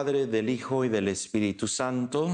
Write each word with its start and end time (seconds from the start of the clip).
Padre, 0.00 0.26
del 0.26 0.48
Hijo 0.48 0.82
y 0.86 0.88
del 0.88 1.08
Espíritu 1.08 1.68
Santo, 1.68 2.26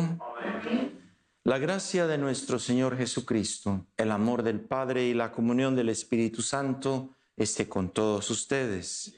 la 1.43 1.59
gracia 1.59 2.07
de 2.07 2.17
nuestro 2.17 2.61
Señor 2.61 2.97
Jesucristo, 2.97 3.89
el 3.97 4.13
amor 4.13 4.45
del 4.45 4.61
Padre 4.61 5.07
y 5.07 5.15
la 5.15 5.33
comunión 5.33 5.75
del 5.75 5.89
Espíritu 5.89 6.43
Santo 6.43 7.17
esté 7.37 7.69
con 7.69 7.91
todos 7.91 8.31
ustedes. 8.31 9.17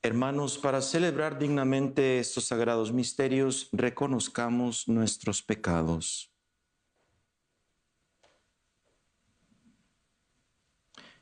Hermanos, 0.00 0.56
para 0.56 0.80
celebrar 0.80 1.38
dignamente 1.38 2.18
estos 2.18 2.46
sagrados 2.46 2.94
misterios, 2.94 3.68
reconozcamos 3.72 4.88
nuestros 4.88 5.42
pecados. 5.42 6.32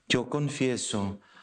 Yo 0.07 0.31
confieso 0.31 1.19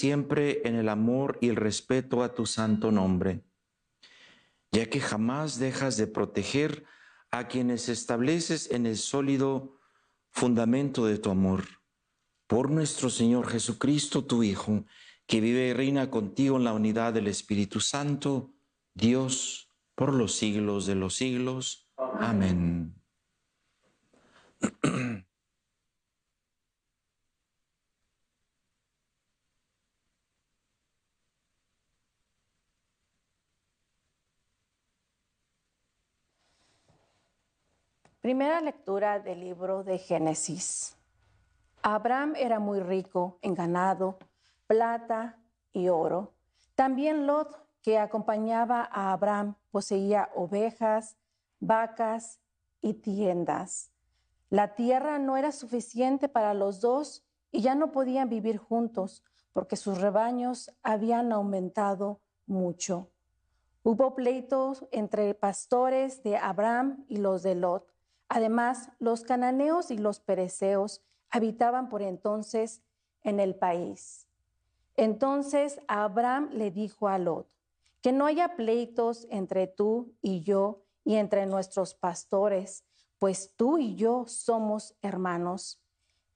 Siempre 0.00 0.62
en 0.64 0.76
el 0.76 0.88
amor 0.88 1.36
y 1.42 1.50
el 1.50 1.56
respeto 1.56 2.22
a 2.22 2.34
tu 2.34 2.46
santo 2.46 2.90
nombre, 2.90 3.44
ya 4.72 4.86
que 4.88 4.98
jamás 4.98 5.58
dejas 5.58 5.98
de 5.98 6.06
proteger 6.06 6.84
a 7.30 7.48
quienes 7.48 7.90
estableces 7.90 8.70
en 8.70 8.86
el 8.86 8.96
sólido 8.96 9.78
fundamento 10.30 11.04
de 11.04 11.18
tu 11.18 11.30
amor. 11.30 11.64
Por 12.46 12.70
nuestro 12.70 13.10
Señor 13.10 13.46
Jesucristo, 13.46 14.24
tu 14.24 14.42
Hijo, 14.42 14.86
que 15.26 15.42
vive 15.42 15.68
y 15.68 15.72
reina 15.74 16.10
contigo 16.10 16.56
en 16.56 16.64
la 16.64 16.72
unidad 16.72 17.12
del 17.12 17.28
Espíritu 17.28 17.80
Santo, 17.80 18.54
Dios, 18.94 19.68
por 19.94 20.14
los 20.14 20.34
siglos 20.34 20.86
de 20.86 20.94
los 20.94 21.14
siglos. 21.14 21.88
Amén. 22.18 22.94
Primera 38.20 38.60
lectura 38.60 39.18
del 39.18 39.40
libro 39.40 39.82
de 39.82 39.96
Génesis. 39.96 40.94
Abraham 41.80 42.34
era 42.36 42.58
muy 42.58 42.80
rico 42.80 43.38
en 43.40 43.54
ganado, 43.54 44.18
plata 44.66 45.38
y 45.72 45.88
oro. 45.88 46.34
También 46.74 47.26
Lot, 47.26 47.58
que 47.80 47.98
acompañaba 47.98 48.86
a 48.92 49.12
Abraham, 49.12 49.54
poseía 49.70 50.28
ovejas, 50.34 51.16
vacas 51.60 52.40
y 52.82 52.92
tiendas. 52.92 53.90
La 54.50 54.74
tierra 54.74 55.18
no 55.18 55.38
era 55.38 55.50
suficiente 55.50 56.28
para 56.28 56.52
los 56.52 56.82
dos 56.82 57.24
y 57.50 57.62
ya 57.62 57.74
no 57.74 57.90
podían 57.90 58.28
vivir 58.28 58.58
juntos 58.58 59.24
porque 59.54 59.76
sus 59.76 59.98
rebaños 59.98 60.70
habían 60.82 61.32
aumentado 61.32 62.20
mucho. 62.44 63.08
Hubo 63.82 64.14
pleitos 64.14 64.84
entre 64.92 65.34
pastores 65.34 66.22
de 66.22 66.36
Abraham 66.36 67.06
y 67.08 67.16
los 67.16 67.42
de 67.42 67.54
Lot 67.54 67.90
Además, 68.30 68.90
los 69.00 69.24
cananeos 69.24 69.90
y 69.90 69.98
los 69.98 70.20
pereceos 70.20 71.02
habitaban 71.30 71.88
por 71.88 72.00
entonces 72.00 72.80
en 73.22 73.40
el 73.40 73.56
país. 73.56 74.28
Entonces 74.96 75.80
Abraham 75.88 76.48
le 76.52 76.70
dijo 76.70 77.08
a 77.08 77.18
Lot, 77.18 77.48
que 78.00 78.12
no 78.12 78.26
haya 78.26 78.54
pleitos 78.54 79.26
entre 79.30 79.66
tú 79.66 80.14
y 80.22 80.42
yo 80.42 80.84
y 81.04 81.16
entre 81.16 81.44
nuestros 81.46 81.94
pastores, 81.94 82.84
pues 83.18 83.52
tú 83.56 83.78
y 83.78 83.96
yo 83.96 84.26
somos 84.28 84.94
hermanos. 85.02 85.82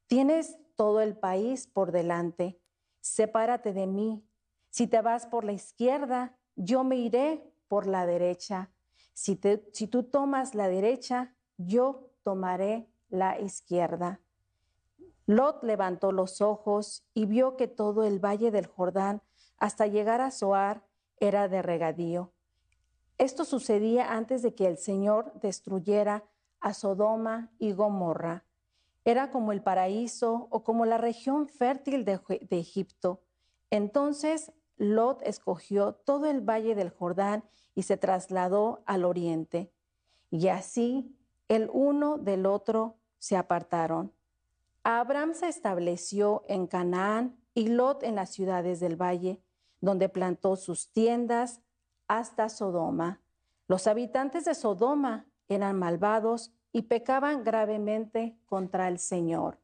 Tienes 0.08 0.58
todo 0.74 1.00
el 1.00 1.16
país 1.16 1.68
por 1.68 1.92
delante. 1.92 2.60
Sepárate 3.02 3.72
de 3.72 3.86
mí. 3.86 4.26
Si 4.68 4.88
te 4.88 5.00
vas 5.00 5.26
por 5.26 5.44
la 5.44 5.52
izquierda, 5.52 6.36
yo 6.56 6.82
me 6.82 6.96
iré 6.96 7.54
por 7.68 7.86
la 7.86 8.04
derecha. 8.04 8.72
Si, 9.12 9.38
si 9.72 9.86
tú 9.86 10.02
tomas 10.02 10.56
la 10.56 10.66
derecha, 10.68 11.36
yo 11.56 12.10
tomaré 12.22 12.88
la 13.08 13.40
izquierda. 13.40 14.20
Lot 15.26 15.62
levantó 15.62 16.12
los 16.12 16.40
ojos 16.40 17.04
y 17.14 17.26
vio 17.26 17.56
que 17.56 17.68
todo 17.68 18.04
el 18.04 18.18
valle 18.18 18.50
del 18.50 18.66
Jordán 18.66 19.22
hasta 19.58 19.86
llegar 19.86 20.20
a 20.20 20.30
Zoar 20.30 20.84
era 21.18 21.48
de 21.48 21.62
regadío. 21.62 22.32
Esto 23.16 23.44
sucedía 23.44 24.12
antes 24.12 24.42
de 24.42 24.54
que 24.54 24.66
el 24.66 24.76
Señor 24.76 25.32
destruyera 25.40 26.24
a 26.60 26.74
Sodoma 26.74 27.50
y 27.58 27.72
Gomorra. 27.72 28.44
Era 29.04 29.30
como 29.30 29.52
el 29.52 29.62
paraíso 29.62 30.48
o 30.50 30.64
como 30.64 30.84
la 30.84 30.98
región 30.98 31.46
fértil 31.46 32.04
de, 32.04 32.20
de 32.48 32.58
Egipto. 32.58 33.20
Entonces 33.70 34.52
Lot 34.76 35.22
escogió 35.22 35.94
todo 35.94 36.26
el 36.26 36.40
valle 36.40 36.74
del 36.74 36.90
Jordán 36.90 37.44
y 37.74 37.82
se 37.82 37.96
trasladó 37.96 38.82
al 38.86 39.04
oriente. 39.04 39.70
Y 40.30 40.48
así 40.48 41.16
el 41.48 41.70
uno 41.72 42.18
del 42.18 42.46
otro 42.46 42.96
se 43.18 43.36
apartaron. 43.36 44.12
Abraham 44.82 45.34
se 45.34 45.48
estableció 45.48 46.44
en 46.46 46.66
Canaán 46.66 47.36
y 47.54 47.68
Lot 47.68 48.02
en 48.02 48.14
las 48.14 48.30
ciudades 48.30 48.80
del 48.80 49.00
valle, 49.00 49.40
donde 49.80 50.08
plantó 50.08 50.56
sus 50.56 50.92
tiendas 50.92 51.60
hasta 52.08 52.48
Sodoma. 52.48 53.20
Los 53.66 53.86
habitantes 53.86 54.44
de 54.44 54.54
Sodoma 54.54 55.26
eran 55.48 55.78
malvados 55.78 56.52
y 56.72 56.82
pecaban 56.82 57.44
gravemente 57.44 58.36
contra 58.46 58.88
el 58.88 58.98
Señor. 58.98 59.58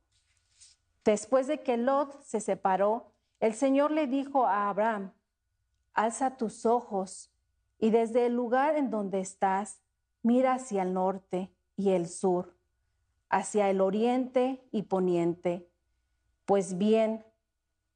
Después 1.04 1.46
de 1.46 1.62
que 1.62 1.76
Lot 1.76 2.22
se 2.22 2.40
separó, 2.40 3.12
el 3.40 3.54
Señor 3.54 3.90
le 3.90 4.06
dijo 4.06 4.46
a 4.46 4.68
Abraham, 4.68 5.12
alza 5.92 6.36
tus 6.36 6.66
ojos 6.66 7.30
y 7.78 7.90
desde 7.90 8.26
el 8.26 8.34
lugar 8.34 8.76
en 8.76 8.90
donde 8.90 9.20
estás, 9.20 9.80
mira 10.22 10.54
hacia 10.54 10.82
el 10.82 10.92
norte 10.92 11.50
y 11.80 11.90
el 11.90 12.08
sur, 12.08 12.54
hacia 13.30 13.70
el 13.70 13.80
oriente 13.80 14.62
y 14.70 14.82
poniente. 14.82 15.68
Pues 16.44 16.76
bien, 16.76 17.24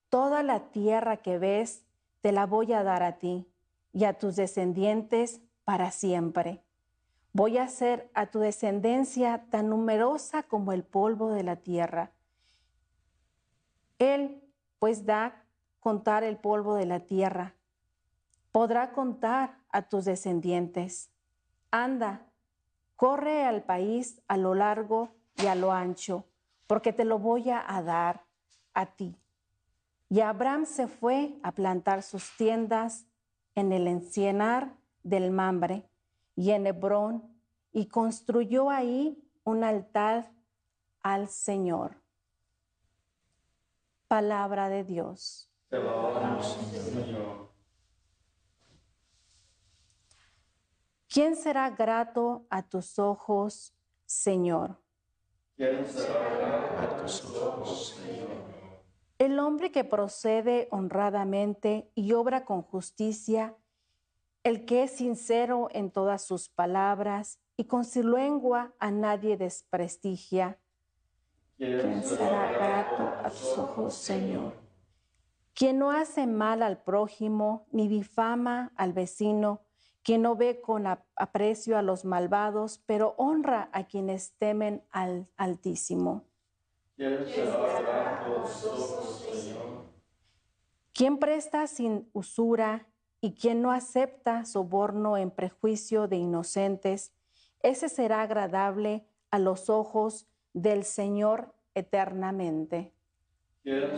toda 0.09 0.43
la 0.43 0.71
tierra 0.71 1.19
que 1.19 1.39
ves, 1.39 1.85
te 2.23 2.33
la 2.33 2.47
voy 2.47 2.73
a 2.73 2.83
dar 2.83 3.03
a 3.03 3.19
ti 3.19 3.47
y 3.93 4.05
a 4.05 4.19
tus 4.19 4.37
descendientes 4.37 5.43
para 5.65 5.91
siempre. 5.91 6.63
Voy 7.33 7.59
a 7.59 7.65
hacer 7.65 8.11
a 8.15 8.31
tu 8.31 8.39
descendencia 8.39 9.45
tan 9.51 9.69
numerosa 9.69 10.45
como 10.45 10.73
el 10.73 10.85
polvo 10.85 11.31
de 11.31 11.43
la 11.43 11.57
tierra. 11.57 12.13
Él, 13.99 14.43
pues, 14.79 15.05
da 15.05 15.45
contar 15.81 16.25
el 16.25 16.39
polvo 16.39 16.77
de 16.77 16.87
la 16.87 17.01
tierra. 17.01 17.55
Podrá 18.53 18.93
contar 18.93 19.59
a 19.71 19.83
tus 19.83 20.05
descendientes. 20.07 21.11
Anda, 21.71 22.27
corre 22.97 23.45
al 23.45 23.63
país 23.63 24.21
a 24.29 24.37
lo 24.37 24.55
largo 24.55 25.11
y 25.37 25.47
a 25.47 25.55
lo 25.55 25.73
ancho, 25.73 26.25
porque 26.67 26.93
te 26.93 27.05
lo 27.05 27.19
voy 27.19 27.51
a 27.51 27.83
dar 27.83 28.25
a 28.73 28.87
ti. 28.87 29.17
Y 30.09 30.21
Abraham 30.21 30.67
se 30.67 30.87
fue 30.87 31.39
a 31.43 31.53
plantar 31.53 32.03
sus 32.03 32.37
tiendas 32.37 33.07
en 33.55 33.73
el 33.73 33.87
encienar 33.87 34.75
del 35.03 35.31
Mambre 35.31 35.89
y 36.37 36.51
en 36.51 36.67
Hebrón, 36.67 37.23
y 37.73 37.87
construyó 37.87 38.71
ahí 38.71 39.21
un 39.43 39.65
altar 39.65 40.31
al 41.03 41.29
Señor. 41.29 41.97
Palabra 44.09 44.69
de 44.69 44.85
Dios. 44.85 45.51
¿Quién 51.15 51.37
será 51.37 51.71
grato 51.71 52.45
a 52.51 52.65
tus 52.65 52.99
ojos, 52.99 53.73
Señor? 54.05 54.83
¿Quién 55.55 55.87
será 55.87 56.29
grato 56.37 56.81
a 56.81 56.97
tus 56.97 57.25
ojos, 57.37 57.91
Señor? 57.91 58.31
El 59.19 59.39
hombre 59.39 59.71
que 59.71 59.85
procede 59.85 60.67
honradamente 60.73 61.89
y 61.95 62.15
obra 62.15 62.45
con 62.45 62.63
justicia, 62.63 63.57
el 64.43 64.65
que 64.65 64.83
es 64.83 64.97
sincero 64.97 65.69
en 65.71 65.93
todas 65.93 66.25
sus 66.25 66.49
palabras 66.49 67.39
y 67.57 67.67
con 67.67 67.85
su 67.85 68.03
lengua 68.03 68.75
a 68.81 68.91
nadie 68.91 69.37
desprestigia. 69.37 70.59
¿Quién 71.57 72.03
será 72.03 72.51
grato 72.51 73.05
a 73.25 73.31
tus 73.31 73.57
ojos, 73.57 73.95
Señor? 73.95 74.53
Quien 75.55 75.79
no 75.79 75.93
hace 75.93 76.27
mal 76.27 76.61
al 76.65 76.83
prójimo 76.83 77.69
ni 77.71 77.87
difama 77.87 78.73
al 78.75 78.93
vecino, 78.93 79.64
quien 80.05 80.23
no 80.23 80.37
ve 80.37 80.61
con 80.61 80.87
aprecio 80.87 81.79
a 81.79 81.83
los 81.83 82.05
malvados, 82.05 82.81
pero 82.87 83.15
honra 83.17 83.71
a 83.73 83.87
quienes 83.87 84.35
temen 84.39 84.85
al 84.91 85.27
Altísimo. 85.37 86.25
Quien 90.93 91.19
presta 91.19 91.67
sin 91.67 92.09
usura 92.13 92.87
y 93.21 93.35
quien 93.35 93.63
no 93.63 93.73
acepta 93.73 94.45
soborno 94.45 95.17
en 95.17 95.31
prejuicio 95.31 96.07
de 96.07 96.17
inocentes, 96.17 97.13
ese 97.63 97.89
será 97.89 98.21
agradable 98.21 99.07
a 99.31 99.39
los 99.39 99.71
ojos 99.71 100.29
del 100.53 100.85
Señor 100.85 101.55
eternamente. 101.75 102.93
¿Quién 103.63 103.91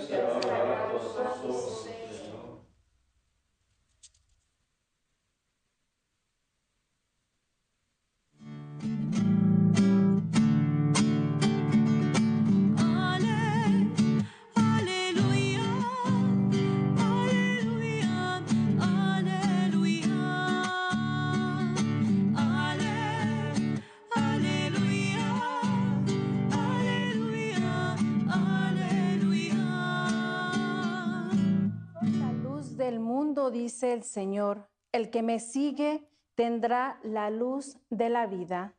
Señor, 34.02 34.68
el 34.92 35.10
que 35.10 35.22
me 35.22 35.38
sigue 35.40 36.08
tendrá 36.34 36.98
la 37.02 37.30
luz 37.30 37.78
de 37.90 38.08
la 38.08 38.26
vida. 38.26 38.74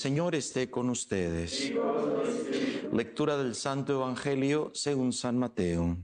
Señor 0.00 0.34
esté 0.34 0.70
con 0.70 0.88
ustedes. 0.88 1.70
Lectura 2.90 3.36
del 3.36 3.54
Santo 3.54 3.92
Evangelio 3.92 4.70
según 4.72 5.12
San 5.12 5.38
Mateo. 5.38 5.98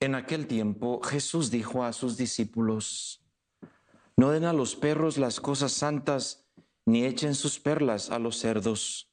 En 0.00 0.16
aquel 0.16 0.48
tiempo 0.48 1.00
Jesús 1.04 1.52
dijo 1.52 1.84
a 1.84 1.92
sus 1.92 2.16
discípulos, 2.16 3.24
no 4.16 4.32
den 4.32 4.44
a 4.44 4.52
los 4.52 4.74
perros 4.74 5.18
las 5.18 5.38
cosas 5.38 5.70
santas, 5.70 6.48
ni 6.84 7.04
echen 7.04 7.36
sus 7.36 7.60
perlas 7.60 8.10
a 8.10 8.18
los 8.18 8.36
cerdos, 8.36 9.08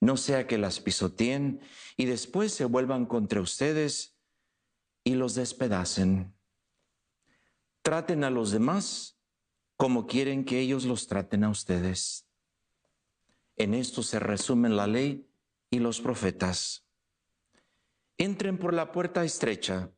no 0.00 0.16
sea 0.16 0.48
que 0.48 0.58
las 0.58 0.80
pisoteen 0.80 1.60
y 1.96 2.06
después 2.06 2.52
se 2.52 2.64
vuelvan 2.64 3.06
contra 3.06 3.40
ustedes 3.40 4.18
y 5.04 5.14
los 5.14 5.36
despedacen. 5.36 6.34
Traten 7.82 8.24
a 8.24 8.30
los 8.30 8.50
demás 8.50 9.17
como 9.78 10.08
quieren 10.08 10.44
que 10.44 10.58
ellos 10.58 10.84
los 10.84 11.06
traten 11.06 11.44
a 11.44 11.50
ustedes. 11.50 12.26
En 13.56 13.74
esto 13.74 14.02
se 14.02 14.18
resumen 14.18 14.76
la 14.76 14.88
ley 14.88 15.30
y 15.70 15.78
los 15.78 16.00
profetas. 16.00 16.84
Entren 18.18 18.58
por 18.58 18.74
la 18.74 18.90
puerta 18.90 19.24
estrecha, 19.24 19.92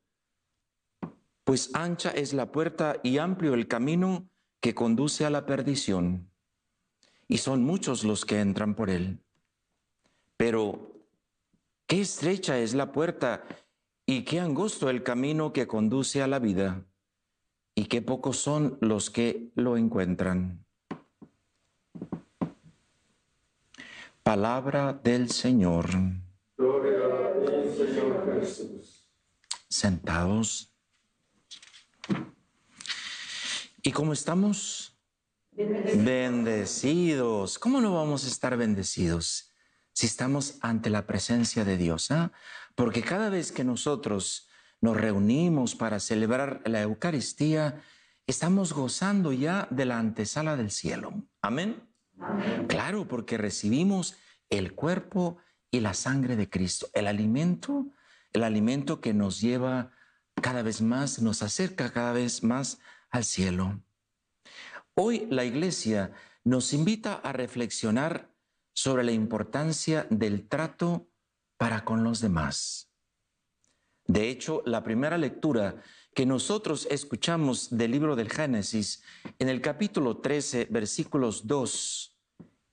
pues 1.44 1.70
ancha 1.72 2.10
es 2.10 2.34
la 2.34 2.52
puerta 2.52 3.00
y 3.02 3.16
amplio 3.16 3.54
el 3.54 3.68
camino 3.68 4.28
que 4.60 4.74
conduce 4.74 5.24
a 5.24 5.30
la 5.30 5.46
perdición, 5.46 6.30
y 7.26 7.38
son 7.38 7.64
muchos 7.64 8.04
los 8.04 8.26
que 8.26 8.38
entran 8.38 8.74
por 8.74 8.90
él. 8.90 9.24
Pero, 10.36 10.92
qué 11.86 12.02
estrecha 12.02 12.58
es 12.58 12.74
la 12.74 12.92
puerta 12.92 13.44
y 14.04 14.24
qué 14.24 14.40
angosto 14.40 14.90
el 14.90 15.02
camino 15.02 15.54
que 15.54 15.66
conduce 15.66 16.20
a 16.20 16.26
la 16.26 16.38
vida 16.38 16.84
y 17.74 17.86
qué 17.86 18.02
pocos 18.02 18.38
son 18.38 18.78
los 18.80 19.10
que 19.10 19.50
lo 19.54 19.76
encuentran. 19.76 20.64
Palabra 24.22 24.92
del 24.92 25.30
Señor. 25.30 25.88
Gloria 26.56 27.06
a 27.06 27.76
Señor 27.76 28.40
Jesús. 28.40 29.08
Sentados. 29.68 30.74
¿Y 33.82 33.92
cómo 33.92 34.12
estamos? 34.12 34.98
Bendecidos. 35.52 37.58
¿Cómo 37.58 37.80
no 37.80 37.94
vamos 37.94 38.24
a 38.24 38.28
estar 38.28 38.56
bendecidos 38.56 39.50
si 39.92 40.06
estamos 40.06 40.58
ante 40.60 40.90
la 40.90 41.06
presencia 41.06 41.64
de 41.64 41.76
Dios. 41.76 42.10
¿ah? 42.10 42.32
Porque 42.74 43.02
cada 43.02 43.30
vez 43.30 43.52
que 43.52 43.64
nosotros 43.64 44.48
nos 44.80 44.96
reunimos 44.96 45.74
para 45.74 46.00
celebrar 46.00 46.62
la 46.64 46.82
Eucaristía, 46.82 47.82
estamos 48.26 48.72
gozando 48.72 49.32
ya 49.32 49.68
de 49.70 49.84
la 49.84 49.98
antesala 49.98 50.56
del 50.56 50.70
cielo. 50.70 51.12
Amén. 51.42 51.88
Claro, 52.68 53.08
porque 53.08 53.38
recibimos 53.38 54.16
el 54.48 54.74
cuerpo 54.74 55.38
y 55.70 55.80
la 55.80 55.94
sangre 55.94 56.36
de 56.36 56.48
Cristo, 56.48 56.88
el 56.92 57.06
alimento, 57.06 57.86
el 58.32 58.42
alimento 58.42 59.00
que 59.00 59.14
nos 59.14 59.40
lleva 59.40 59.92
cada 60.42 60.62
vez 60.62 60.80
más, 60.80 61.20
nos 61.20 61.42
acerca 61.42 61.92
cada 61.92 62.12
vez 62.12 62.42
más 62.42 62.78
al 63.10 63.24
cielo. 63.24 63.82
Hoy 64.94 65.26
la 65.30 65.44
iglesia 65.44 66.12
nos 66.44 66.72
invita 66.72 67.14
a 67.14 67.32
reflexionar 67.32 68.34
sobre 68.72 69.04
la 69.04 69.12
importancia 69.12 70.06
del 70.10 70.48
trato 70.48 71.08
para 71.56 71.84
con 71.84 72.02
los 72.02 72.20
demás. 72.20 72.89
De 74.10 74.28
hecho, 74.28 74.64
la 74.66 74.82
primera 74.82 75.16
lectura 75.16 75.80
que 76.12 76.26
nosotros 76.26 76.88
escuchamos 76.90 77.68
del 77.70 77.92
libro 77.92 78.16
del 78.16 78.28
Génesis, 78.28 79.04
en 79.38 79.48
el 79.48 79.60
capítulo 79.60 80.16
13, 80.16 80.66
versículos 80.68 81.46
2 81.46 82.18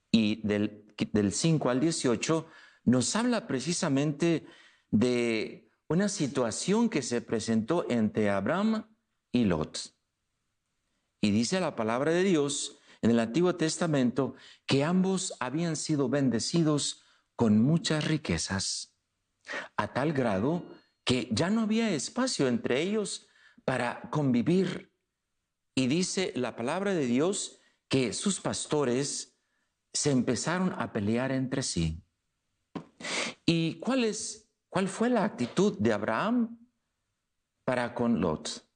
y 0.09 0.47
del, 0.47 0.83
del 1.13 1.31
5 1.31 1.69
al 1.69 1.79
18, 1.79 2.47
nos 2.85 3.15
habla 3.15 3.45
precisamente 3.45 4.47
de 4.89 5.69
una 5.87 6.09
situación 6.09 6.89
que 6.89 7.03
se 7.03 7.21
presentó 7.21 7.85
entre 7.87 8.31
Abraham 8.31 8.87
y 9.31 9.45
Lot. 9.45 9.93
Y 11.21 11.29
dice 11.29 11.59
la 11.59 11.75
palabra 11.75 12.13
de 12.13 12.23
Dios 12.23 12.79
en 13.03 13.11
el 13.11 13.19
Antiguo 13.19 13.55
Testamento 13.55 14.33
que 14.65 14.83
ambos 14.83 15.35
habían 15.39 15.75
sido 15.75 16.09
bendecidos 16.09 17.03
con 17.35 17.61
muchas 17.61 18.05
riquezas, 18.05 18.95
a 19.75 19.93
tal 19.93 20.13
grado 20.13 20.65
que 21.07 21.29
ya 21.31 21.49
no 21.49 21.61
había 21.61 21.91
espacio 21.91 22.49
entre 22.49 22.81
ellos 22.81 23.29
para 23.63 24.09
convivir. 24.09 24.91
Y 25.73 25.87
dice 25.87 26.33
la 26.35 26.57
palabra 26.57 26.93
de 26.93 27.05
Dios 27.05 27.61
que 27.87 28.11
sus 28.11 28.41
pastores 28.41 29.39
se 29.93 30.11
empezaron 30.11 30.73
a 30.77 30.91
pelear 30.91 31.31
entre 31.31 31.63
sí. 31.63 32.03
¿Y 33.45 33.79
cuál, 33.79 34.03
es, 34.03 34.49
cuál 34.67 34.89
fue 34.89 35.09
la 35.09 35.23
actitud 35.23 35.77
de 35.79 35.93
Abraham 35.93 36.59
para 37.63 37.93
con 37.93 38.19
Lot? 38.19 38.67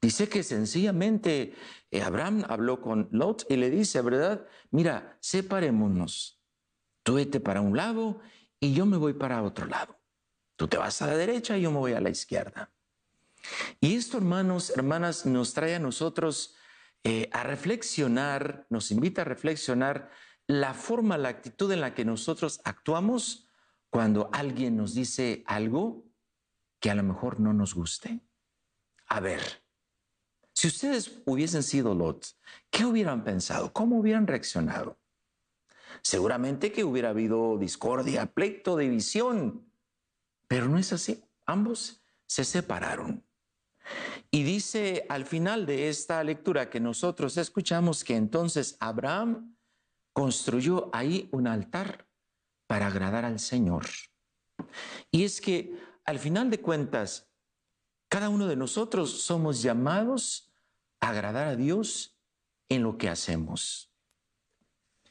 Dice 0.00 0.30
que 0.30 0.42
sencillamente 0.42 1.54
eh, 1.90 2.00
Abraham 2.00 2.44
habló 2.48 2.80
con 2.80 3.10
Lot 3.12 3.44
y 3.50 3.56
le 3.56 3.68
dice, 3.68 4.00
¿verdad? 4.00 4.46
Mira, 4.70 5.18
separémonos. 5.20 6.42
Tú 7.02 7.16
vete 7.16 7.40
para 7.40 7.60
un 7.60 7.76
lado 7.76 8.20
y 8.58 8.72
yo 8.72 8.86
me 8.86 8.96
voy 8.96 9.12
para 9.12 9.42
otro 9.42 9.66
lado. 9.66 9.96
Tú 10.56 10.68
te 10.68 10.78
vas 10.78 11.00
a 11.02 11.06
la 11.06 11.16
derecha 11.16 11.56
y 11.56 11.62
yo 11.62 11.70
me 11.70 11.78
voy 11.78 11.92
a 11.92 12.00
la 12.00 12.10
izquierda. 12.10 12.70
Y 13.80 13.94
esto, 13.96 14.18
hermanos, 14.18 14.70
hermanas, 14.70 15.26
nos 15.26 15.52
trae 15.54 15.74
a 15.74 15.78
nosotros 15.78 16.56
eh, 17.04 17.28
a 17.32 17.44
reflexionar, 17.44 18.66
nos 18.70 18.90
invita 18.90 19.22
a 19.22 19.24
reflexionar 19.24 20.10
la 20.46 20.74
forma, 20.74 21.18
la 21.18 21.28
actitud 21.28 21.70
en 21.72 21.80
la 21.80 21.94
que 21.94 22.04
nosotros 22.04 22.60
actuamos 22.64 23.48
cuando 23.90 24.28
alguien 24.32 24.76
nos 24.76 24.94
dice 24.94 25.44
algo 25.46 26.04
que 26.80 26.90
a 26.90 26.94
lo 26.94 27.02
mejor 27.02 27.40
no 27.40 27.52
nos 27.52 27.74
guste. 27.74 28.20
A 29.06 29.20
ver, 29.20 29.40
si 30.52 30.68
ustedes 30.68 31.22
hubiesen 31.26 31.62
sido 31.62 31.94
Lot, 31.94 32.26
¿qué 32.70 32.84
hubieran 32.84 33.24
pensado? 33.24 33.72
¿Cómo 33.72 33.98
hubieran 33.98 34.26
reaccionado? 34.26 34.98
Seguramente 36.02 36.72
que 36.72 36.84
hubiera 36.84 37.10
habido 37.10 37.56
discordia, 37.58 38.32
pleito, 38.32 38.76
división, 38.76 39.65
pero 40.48 40.68
no 40.68 40.78
es 40.78 40.92
así. 40.92 41.22
Ambos 41.46 42.02
se 42.26 42.44
separaron. 42.44 43.24
Y 44.30 44.42
dice 44.42 45.06
al 45.08 45.24
final 45.24 45.66
de 45.66 45.88
esta 45.88 46.22
lectura 46.24 46.68
que 46.68 46.80
nosotros 46.80 47.36
escuchamos 47.36 48.02
que 48.04 48.16
entonces 48.16 48.76
Abraham 48.80 49.56
construyó 50.12 50.90
ahí 50.92 51.28
un 51.32 51.46
altar 51.46 52.08
para 52.66 52.88
agradar 52.88 53.24
al 53.24 53.38
Señor. 53.38 53.86
Y 55.10 55.24
es 55.24 55.40
que 55.40 55.78
al 56.04 56.18
final 56.18 56.50
de 56.50 56.60
cuentas, 56.60 57.30
cada 58.08 58.28
uno 58.28 58.46
de 58.46 58.56
nosotros 58.56 59.22
somos 59.22 59.62
llamados 59.62 60.52
agradar 61.00 61.48
a 61.48 61.56
Dios 61.56 62.18
en 62.68 62.82
lo 62.82 62.98
que 62.98 63.08
hacemos. 63.08 63.92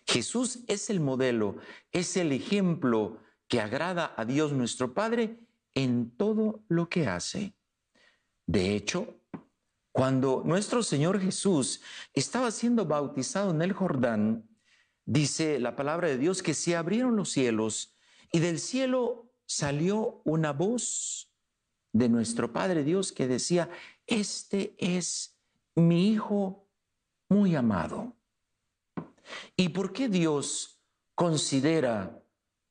Jesús 0.07 0.59
es 0.67 0.89
el 0.89 0.99
modelo, 0.99 1.57
es 1.91 2.15
el 2.17 2.31
ejemplo 2.31 3.19
que 3.55 3.61
agrada 3.61 4.13
a 4.17 4.25
Dios 4.25 4.51
nuestro 4.51 4.93
Padre 4.93 5.39
en 5.75 6.11
todo 6.17 6.65
lo 6.67 6.89
que 6.89 7.07
hace. 7.07 7.55
De 8.45 8.75
hecho, 8.75 9.21
cuando 9.93 10.43
nuestro 10.43 10.83
Señor 10.83 11.21
Jesús 11.21 11.79
estaba 12.13 12.51
siendo 12.51 12.85
bautizado 12.85 13.51
en 13.51 13.61
el 13.61 13.71
Jordán, 13.71 14.49
dice 15.05 15.57
la 15.61 15.77
palabra 15.77 16.09
de 16.09 16.17
Dios 16.17 16.43
que 16.43 16.53
se 16.53 16.75
abrieron 16.75 17.15
los 17.15 17.31
cielos 17.31 17.95
y 18.29 18.39
del 18.39 18.59
cielo 18.59 19.31
salió 19.45 20.21
una 20.25 20.51
voz 20.51 21.31
de 21.93 22.09
nuestro 22.09 22.51
Padre 22.51 22.83
Dios 22.83 23.13
que 23.13 23.25
decía, 23.25 23.69
este 24.05 24.75
es 24.79 25.39
mi 25.75 26.09
hijo 26.09 26.67
muy 27.29 27.55
amado. 27.55 28.17
¿Y 29.55 29.69
por 29.69 29.93
qué 29.93 30.09
Dios 30.09 30.81
considera 31.13 32.21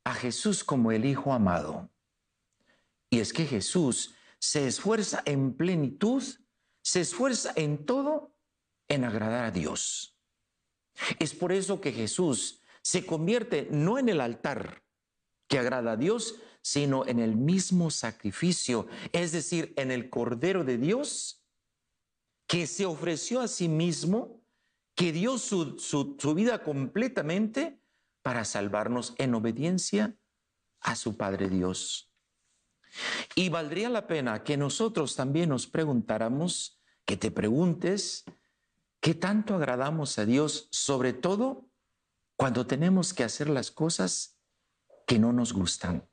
a 0.04 0.14
Jesús 0.14 0.62
como 0.62 0.92
el 0.92 1.04
hijo 1.04 1.32
amado? 1.32 1.90
Y 3.10 3.20
es 3.20 3.32
que 3.32 3.46
Jesús 3.46 4.14
se 4.38 4.66
esfuerza 4.66 5.22
en 5.24 5.54
plenitud, 5.54 6.22
se 6.82 7.00
esfuerza 7.00 7.52
en 7.56 7.86
todo 7.86 8.36
en 8.88 9.04
agradar 9.04 9.46
a 9.46 9.50
Dios. 9.50 10.18
Es 11.18 11.34
por 11.34 11.52
eso 11.52 11.80
que 11.80 11.92
Jesús 11.92 12.60
se 12.82 13.06
convierte 13.06 13.68
no 13.70 13.98
en 13.98 14.08
el 14.08 14.20
altar 14.20 14.84
que 15.48 15.58
agrada 15.58 15.92
a 15.92 15.96
Dios, 15.96 16.36
sino 16.62 17.06
en 17.06 17.18
el 17.18 17.36
mismo 17.36 17.90
sacrificio, 17.90 18.86
es 19.12 19.32
decir, 19.32 19.74
en 19.76 19.90
el 19.90 20.08
Cordero 20.08 20.64
de 20.64 20.78
Dios 20.78 21.44
que 22.46 22.66
se 22.66 22.86
ofreció 22.86 23.40
a 23.40 23.48
sí 23.48 23.68
mismo, 23.68 24.42
que 24.94 25.12
dio 25.12 25.38
su, 25.38 25.78
su, 25.78 26.34
vida 26.34 26.62
completamente 26.62 27.80
para 28.24 28.46
salvarnos 28.46 29.14
en 29.18 29.34
obediencia 29.34 30.16
a 30.80 30.96
su 30.96 31.18
Padre 31.18 31.50
Dios. 31.50 32.10
Y 33.34 33.50
valdría 33.50 33.90
la 33.90 34.06
pena 34.06 34.42
que 34.44 34.56
nosotros 34.56 35.14
también 35.14 35.50
nos 35.50 35.66
preguntáramos, 35.66 36.80
que 37.04 37.18
te 37.18 37.30
preguntes, 37.30 38.24
¿qué 39.00 39.14
tanto 39.14 39.54
agradamos 39.54 40.18
a 40.18 40.24
Dios, 40.24 40.68
sobre 40.72 41.12
todo 41.12 41.68
cuando 42.36 42.66
tenemos 42.66 43.12
que 43.12 43.24
hacer 43.24 43.50
las 43.50 43.70
cosas 43.70 44.40
que 45.06 45.18
no 45.18 45.34
nos 45.34 45.52
gustan? 45.52 46.08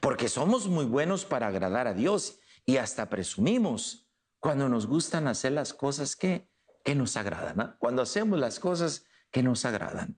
Porque 0.00 0.28
somos 0.28 0.68
muy 0.68 0.84
buenos 0.84 1.24
para 1.24 1.48
agradar 1.48 1.88
a 1.88 1.94
Dios 1.94 2.38
y 2.64 2.76
hasta 2.76 3.08
presumimos, 3.08 4.08
cuando 4.38 4.68
nos 4.68 4.86
gustan 4.86 5.26
hacer 5.26 5.50
las 5.50 5.74
cosas 5.74 6.14
que, 6.14 6.48
que 6.84 6.94
nos 6.94 7.16
agradan, 7.16 7.76
cuando 7.80 8.02
hacemos 8.02 8.38
las 8.38 8.60
cosas 8.60 9.04
que 9.32 9.42
nos 9.42 9.64
agradan. 9.64 10.16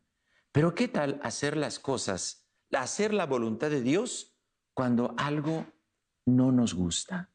Pero 0.52 0.74
¿qué 0.74 0.88
tal 0.88 1.20
hacer 1.22 1.56
las 1.56 1.78
cosas, 1.78 2.48
hacer 2.72 3.14
la 3.14 3.26
voluntad 3.26 3.70
de 3.70 3.82
Dios 3.82 4.36
cuando 4.74 5.14
algo 5.16 5.66
no 6.26 6.50
nos 6.50 6.74
gusta? 6.74 7.30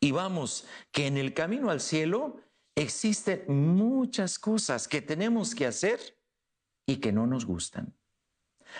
Y 0.00 0.10
vamos, 0.10 0.66
que 0.90 1.06
en 1.06 1.16
el 1.16 1.34
camino 1.34 1.70
al 1.70 1.80
cielo 1.80 2.40
existen 2.74 3.44
muchas 3.48 4.38
cosas 4.38 4.88
que 4.88 5.00
tenemos 5.00 5.54
que 5.54 5.66
hacer 5.66 6.18
y 6.86 6.96
que 6.96 7.12
no 7.12 7.26
nos 7.26 7.44
gustan. 7.44 7.94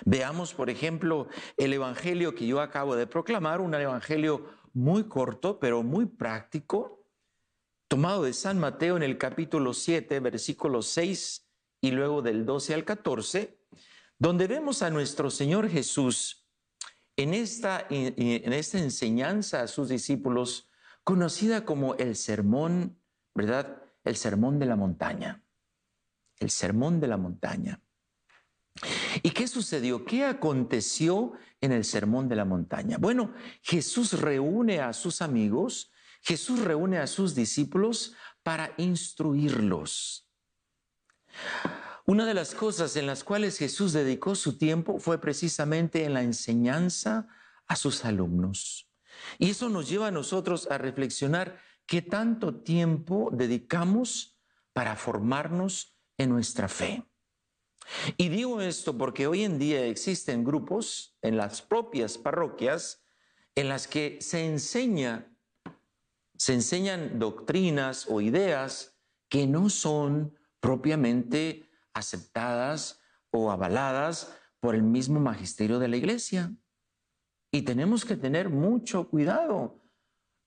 Veamos, 0.05 0.53
por 0.53 0.69
ejemplo, 0.69 1.29
el 1.57 1.73
Evangelio 1.73 2.35
que 2.35 2.47
yo 2.47 2.61
acabo 2.61 2.97
de 2.97 3.07
proclamar, 3.07 3.61
un 3.61 3.75
Evangelio 3.75 4.51
muy 4.75 5.05
corto, 5.05 5.59
pero 5.59 5.83
muy 5.83 6.07
práctico, 6.07 7.05
tomado 7.89 8.25
de 8.25 8.35
San 8.35 8.59
Mateo 8.59 8.97
en 8.97 9.03
el 9.03 9.17
capítulo 9.17 9.73
7, 9.73 10.21
versículos 10.21 10.89
6 10.89 11.48
y 11.81 11.91
luego 11.91 12.23
del 12.23 12.45
12 12.45 12.75
al 12.75 12.85
14, 12.85 13.59
donde 14.19 14.47
vemos 14.47 14.83
a 14.83 14.91
nuestro 14.91 15.31
Señor 15.31 15.69
Jesús 15.69 16.47
en 17.17 17.35
esta, 17.35 17.87
en 17.91 18.53
esta 18.53 18.79
enseñanza 18.79 19.63
a 19.63 19.69
sus 19.69 19.89
discípulos, 19.89 20.69
conocida 21.05 21.65
como 21.65 21.95
el 21.95 22.17
sermón, 22.17 23.01
¿verdad? 23.35 23.83
El 24.05 24.17
sermón 24.17 24.59
de 24.59 24.67
la 24.67 24.77
montaña. 24.77 25.43
El 26.37 26.51
sermón 26.51 27.01
de 27.01 27.09
la 27.09 27.17
montaña. 27.17 27.83
¿Y 29.23 29.31
qué 29.31 29.49
sucedió? 29.49 30.05
¿Qué 30.05 30.25
aconteció 30.25 31.33
en 31.61 31.73
el 31.73 31.85
sermón 31.85 32.29
de 32.29 32.37
la 32.37 32.45
montaña? 32.45 32.99
Bueno, 32.99 33.35
Jesús 33.63 34.21
reúne 34.21 34.81
a 34.81 34.93
sus 34.93 35.23
amigos, 35.23 35.91
Jesús 36.23 36.61
reúne 36.61 36.99
a 36.99 37.07
sus 37.07 37.35
discípulos 37.35 38.15
para 38.43 38.75
instruirlos. 38.77 40.28
Una 42.07 42.25
de 42.25 42.35
las 42.35 42.55
cosas 42.55 42.97
en 42.97 43.07
las 43.07 43.23
cuales 43.23 43.59
Jesús 43.59 43.93
dedicó 43.93 44.35
su 44.35 44.57
tiempo 44.57 44.99
fue 44.99 45.21
precisamente 45.21 46.05
en 46.05 46.15
la 46.15 46.23
enseñanza 46.23 47.29
a 47.67 47.77
sus 47.77 48.05
alumnos. 48.05 48.91
Y 49.39 49.51
eso 49.51 49.69
nos 49.69 49.89
lleva 49.89 50.07
a 50.07 50.11
nosotros 50.11 50.69
a 50.71 50.79
reflexionar 50.79 51.61
qué 51.87 52.03
tanto 52.03 52.63
tiempo 52.63 53.31
dedicamos 53.33 54.39
para 54.73 54.97
formarnos 54.97 55.99
en 56.17 56.31
nuestra 56.31 56.69
fe. 56.69 57.05
Y 58.17 58.29
digo 58.29 58.61
esto 58.61 58.97
porque 58.97 59.27
hoy 59.27 59.45
en 59.45 59.59
día 59.59 59.87
existen 59.87 60.45
grupos 60.45 61.17
en 61.23 61.37
las 61.37 61.63
propias 61.63 62.19
parroquias 62.19 63.03
en 63.55 63.69
las 63.69 63.89
que 63.89 64.19
se 64.21 64.47
enseña, 64.47 65.35
se 66.37 66.55
enseñan 66.55 67.19
doctrinas 67.19 68.07
o 68.09 68.21
ideas 68.21 68.99
que 69.29 69.47
no 69.47 69.69
son 69.69 70.38
propiamente 70.61 71.69
aceptadas 71.95 73.01
o 73.31 73.51
avaladas 73.51 74.35
por 74.61 74.75
el 74.75 74.83
mismo 74.83 75.21
magisterio 75.21 75.79
de 75.79 75.89
la 75.89 75.97
iglesia. 75.97 76.55
Y 77.51 77.63
tenemos 77.63 78.05
que 78.05 78.17
tener 78.17 78.49
mucho 78.51 79.09
cuidado. 79.09 79.81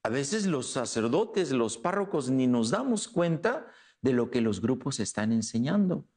A 0.04 0.10
veces 0.10 0.46
los 0.46 0.72
sacerdotes, 0.72 1.52
los 1.52 1.78
párrocos, 1.78 2.30
ni 2.30 2.48
nos 2.48 2.72
damos 2.72 3.08
cuenta 3.08 3.68
de 4.02 4.14
lo 4.14 4.30
que 4.32 4.42
los 4.42 4.62
grupos 4.62 5.00
están 5.00 5.32
enseñando. 5.32 6.08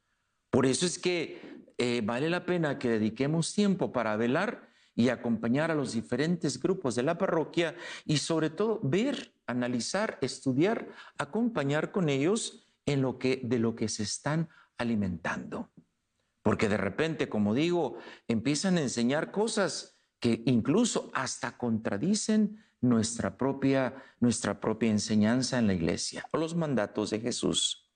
Por 0.50 0.66
eso 0.66 0.86
es 0.86 0.98
que 0.98 1.64
eh, 1.78 2.00
vale 2.04 2.30
la 2.30 2.46
pena 2.46 2.78
que 2.78 2.88
dediquemos 2.88 3.52
tiempo 3.52 3.92
para 3.92 4.16
velar 4.16 4.68
y 4.94 5.08
acompañar 5.08 5.70
a 5.70 5.74
los 5.74 5.92
diferentes 5.92 6.60
grupos 6.60 6.94
de 6.94 7.02
la 7.02 7.18
parroquia 7.18 7.74
y 8.04 8.18
sobre 8.18 8.50
todo 8.50 8.80
ver, 8.82 9.34
analizar, 9.46 10.18
estudiar, 10.20 10.88
acompañar 11.18 11.90
con 11.90 12.08
ellos 12.08 12.63
en 12.86 13.02
lo 13.02 13.18
que 13.18 13.40
de 13.42 13.58
lo 13.58 13.74
que 13.74 13.88
se 13.88 14.02
están 14.02 14.48
alimentando. 14.78 15.70
Porque 16.42 16.68
de 16.68 16.76
repente, 16.76 17.28
como 17.28 17.54
digo, 17.54 17.96
empiezan 18.28 18.76
a 18.76 18.82
enseñar 18.82 19.30
cosas 19.30 19.98
que 20.20 20.42
incluso 20.46 21.10
hasta 21.14 21.56
contradicen 21.56 22.62
nuestra 22.80 23.36
propia, 23.36 23.94
nuestra 24.20 24.60
propia 24.60 24.90
enseñanza 24.90 25.58
en 25.58 25.66
la 25.66 25.74
iglesia 25.74 26.28
o 26.32 26.38
los 26.38 26.54
mandatos 26.54 27.10
de 27.10 27.20
Jesús. 27.20 27.90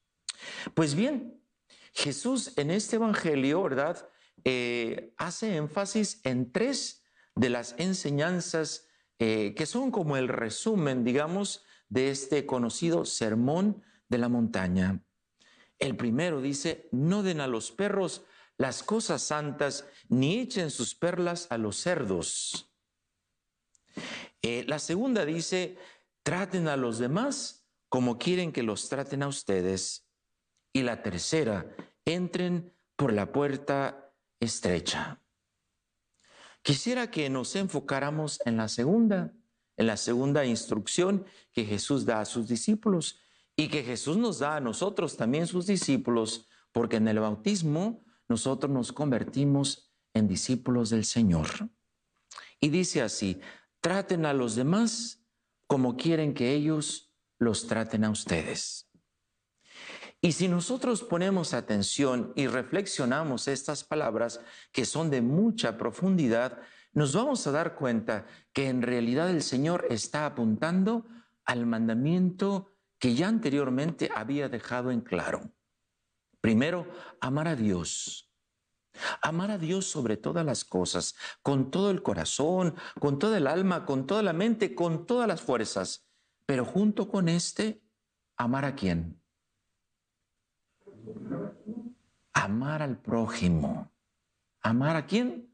Pues 0.74 0.94
bien, 0.94 1.42
Jesús 1.92 2.56
en 2.56 2.70
este 2.70 2.96
Evangelio, 2.96 3.62
¿verdad? 3.62 4.08
Eh, 4.44 5.14
hace 5.18 5.56
énfasis 5.56 6.20
en 6.24 6.52
tres 6.52 7.04
de 7.34 7.50
las 7.50 7.74
enseñanzas 7.78 8.88
eh, 9.18 9.54
que 9.56 9.66
son 9.66 9.90
como 9.90 10.16
el 10.16 10.28
resumen, 10.28 11.04
digamos, 11.04 11.64
de 11.88 12.10
este 12.10 12.46
conocido 12.46 13.04
sermón 13.04 13.82
de 14.08 14.18
la 14.18 14.28
montaña. 14.28 15.02
El 15.78 15.96
primero 15.96 16.40
dice, 16.40 16.88
no 16.92 17.22
den 17.22 17.40
a 17.40 17.46
los 17.46 17.70
perros 17.70 18.24
las 18.56 18.82
cosas 18.82 19.22
santas, 19.22 19.86
ni 20.08 20.40
echen 20.40 20.70
sus 20.70 20.94
perlas 20.94 21.46
a 21.50 21.58
los 21.58 21.76
cerdos. 21.76 22.72
Eh, 24.42 24.64
la 24.66 24.78
segunda 24.78 25.24
dice, 25.24 25.78
traten 26.22 26.68
a 26.68 26.76
los 26.76 26.98
demás 26.98 27.66
como 27.88 28.18
quieren 28.18 28.52
que 28.52 28.62
los 28.62 28.88
traten 28.88 29.22
a 29.22 29.28
ustedes. 29.28 30.08
Y 30.72 30.82
la 30.82 31.02
tercera, 31.02 31.74
entren 32.04 32.74
por 32.96 33.12
la 33.12 33.32
puerta 33.32 34.12
estrecha. 34.40 35.22
Quisiera 36.62 37.10
que 37.10 37.30
nos 37.30 37.56
enfocáramos 37.56 38.40
en 38.44 38.56
la 38.56 38.68
segunda, 38.68 39.32
en 39.76 39.86
la 39.86 39.96
segunda 39.96 40.44
instrucción 40.44 41.24
que 41.52 41.64
Jesús 41.64 42.04
da 42.04 42.20
a 42.20 42.24
sus 42.24 42.48
discípulos 42.48 43.20
y 43.58 43.66
que 43.66 43.82
Jesús 43.82 44.16
nos 44.16 44.38
da 44.38 44.54
a 44.54 44.60
nosotros 44.60 45.16
también 45.16 45.48
sus 45.48 45.66
discípulos, 45.66 46.48
porque 46.70 46.96
en 46.96 47.08
el 47.08 47.18
bautismo 47.18 48.04
nosotros 48.28 48.70
nos 48.70 48.92
convertimos 48.92 49.92
en 50.14 50.28
discípulos 50.28 50.90
del 50.90 51.04
Señor. 51.04 51.48
Y 52.60 52.68
dice 52.68 53.02
así, 53.02 53.40
traten 53.80 54.26
a 54.26 54.32
los 54.32 54.54
demás 54.54 55.26
como 55.66 55.96
quieren 55.96 56.34
que 56.34 56.54
ellos 56.54 57.12
los 57.40 57.66
traten 57.66 58.04
a 58.04 58.10
ustedes. 58.10 58.88
Y 60.20 60.32
si 60.32 60.46
nosotros 60.46 61.02
ponemos 61.02 61.52
atención 61.52 62.32
y 62.36 62.46
reflexionamos 62.46 63.48
estas 63.48 63.82
palabras 63.82 64.40
que 64.70 64.84
son 64.84 65.10
de 65.10 65.20
mucha 65.20 65.76
profundidad, 65.76 66.60
nos 66.92 67.12
vamos 67.12 67.44
a 67.48 67.50
dar 67.50 67.74
cuenta 67.74 68.24
que 68.52 68.68
en 68.68 68.82
realidad 68.82 69.28
el 69.30 69.42
Señor 69.42 69.86
está 69.90 70.26
apuntando 70.26 71.08
al 71.44 71.66
mandamiento 71.66 72.77
que 72.98 73.14
ya 73.14 73.28
anteriormente 73.28 74.10
había 74.14 74.48
dejado 74.48 74.90
en 74.90 75.00
claro. 75.00 75.52
Primero, 76.40 76.86
amar 77.20 77.48
a 77.48 77.56
Dios. 77.56 78.32
Amar 79.22 79.50
a 79.50 79.58
Dios 79.58 79.86
sobre 79.86 80.16
todas 80.16 80.44
las 80.44 80.64
cosas, 80.64 81.14
con 81.42 81.70
todo 81.70 81.90
el 81.90 82.02
corazón, 82.02 82.74
con 82.98 83.18
toda 83.18 83.38
el 83.38 83.46
alma, 83.46 83.84
con 83.84 84.06
toda 84.06 84.22
la 84.22 84.32
mente, 84.32 84.74
con 84.74 85.06
todas 85.06 85.28
las 85.28 85.40
fuerzas. 85.40 86.08
Pero 86.46 86.64
junto 86.64 87.08
con 87.08 87.28
este, 87.28 87.82
amar 88.36 88.64
a 88.64 88.74
quién? 88.74 89.20
Amar 92.32 92.82
al 92.82 92.98
prójimo. 92.98 93.92
¿Amar 94.62 94.96
a 94.96 95.06
quién? 95.06 95.50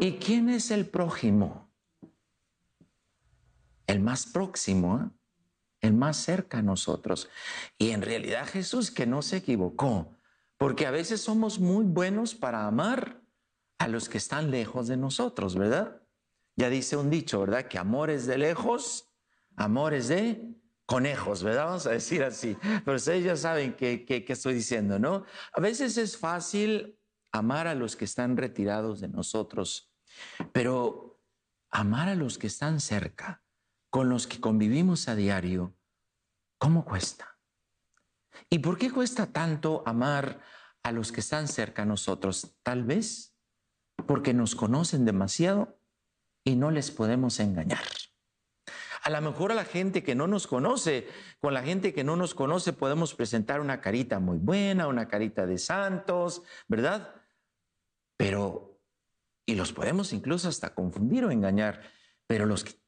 ¿Y 0.00 0.12
quién 0.14 0.48
es 0.48 0.70
el 0.70 0.88
prójimo? 0.88 1.70
El 3.86 4.00
más 4.00 4.26
próximo. 4.26 5.00
¿eh? 5.00 5.23
El 5.84 5.92
más 5.92 6.16
cerca 6.16 6.58
a 6.58 6.62
nosotros. 6.62 7.28
Y 7.78 7.90
en 7.90 8.00
realidad 8.00 8.48
Jesús 8.48 8.90
que 8.90 9.06
no 9.06 9.20
se 9.20 9.36
equivocó, 9.36 10.16
porque 10.56 10.86
a 10.86 10.90
veces 10.90 11.20
somos 11.20 11.60
muy 11.60 11.84
buenos 11.84 12.34
para 12.34 12.66
amar 12.66 13.22
a 13.78 13.88
los 13.88 14.08
que 14.08 14.18
están 14.18 14.50
lejos 14.50 14.88
de 14.88 14.96
nosotros, 14.96 15.56
¿verdad? 15.56 16.00
Ya 16.56 16.70
dice 16.70 16.96
un 16.96 17.10
dicho, 17.10 17.40
¿verdad? 17.40 17.66
Que 17.68 17.78
amor 17.78 18.08
es 18.08 18.26
de 18.26 18.38
lejos, 18.38 19.12
amor 19.56 19.92
es 19.92 20.08
de 20.08 20.56
conejos, 20.86 21.42
¿verdad? 21.42 21.66
Vamos 21.66 21.86
a 21.86 21.90
decir 21.90 22.24
así. 22.24 22.56
Pero 22.84 22.96
ustedes 22.96 23.24
ya 23.24 23.36
saben 23.36 23.74
qué, 23.74 24.06
qué 24.06 24.24
estoy 24.26 24.54
diciendo, 24.54 24.98
¿no? 24.98 25.24
A 25.52 25.60
veces 25.60 25.98
es 25.98 26.16
fácil 26.16 26.98
amar 27.30 27.66
a 27.66 27.74
los 27.74 27.94
que 27.94 28.06
están 28.06 28.38
retirados 28.38 29.00
de 29.00 29.08
nosotros, 29.08 29.92
pero 30.52 31.20
amar 31.70 32.08
a 32.08 32.14
los 32.14 32.38
que 32.38 32.46
están 32.46 32.80
cerca, 32.80 33.43
con 33.94 34.08
los 34.08 34.26
que 34.26 34.40
convivimos 34.40 35.06
a 35.06 35.14
diario, 35.14 35.72
¿cómo 36.58 36.84
cuesta? 36.84 37.38
¿Y 38.50 38.58
por 38.58 38.76
qué 38.76 38.90
cuesta 38.90 39.26
tanto 39.26 39.84
amar 39.86 40.40
a 40.82 40.90
los 40.90 41.12
que 41.12 41.20
están 41.20 41.46
cerca 41.46 41.82
a 41.82 41.86
nosotros? 41.86 42.56
Tal 42.64 42.82
vez 42.82 43.36
porque 44.08 44.34
nos 44.34 44.56
conocen 44.56 45.04
demasiado 45.04 45.78
y 46.42 46.56
no 46.56 46.72
les 46.72 46.90
podemos 46.90 47.38
engañar. 47.38 47.84
A 49.04 49.10
lo 49.10 49.20
mejor 49.20 49.52
a 49.52 49.54
la 49.54 49.64
gente 49.64 50.02
que 50.02 50.16
no 50.16 50.26
nos 50.26 50.48
conoce, 50.48 51.06
con 51.38 51.54
la 51.54 51.62
gente 51.62 51.94
que 51.94 52.02
no 52.02 52.16
nos 52.16 52.34
conoce 52.34 52.72
podemos 52.72 53.14
presentar 53.14 53.60
una 53.60 53.80
carita 53.80 54.18
muy 54.18 54.38
buena, 54.38 54.88
una 54.88 55.06
carita 55.06 55.46
de 55.46 55.58
santos, 55.58 56.42
¿verdad? 56.66 57.14
Pero, 58.16 58.80
y 59.46 59.54
los 59.54 59.72
podemos 59.72 60.12
incluso 60.12 60.48
hasta 60.48 60.74
confundir 60.74 61.24
o 61.24 61.30
engañar, 61.30 61.80
pero 62.26 62.44
los 62.44 62.64
que 62.64 62.83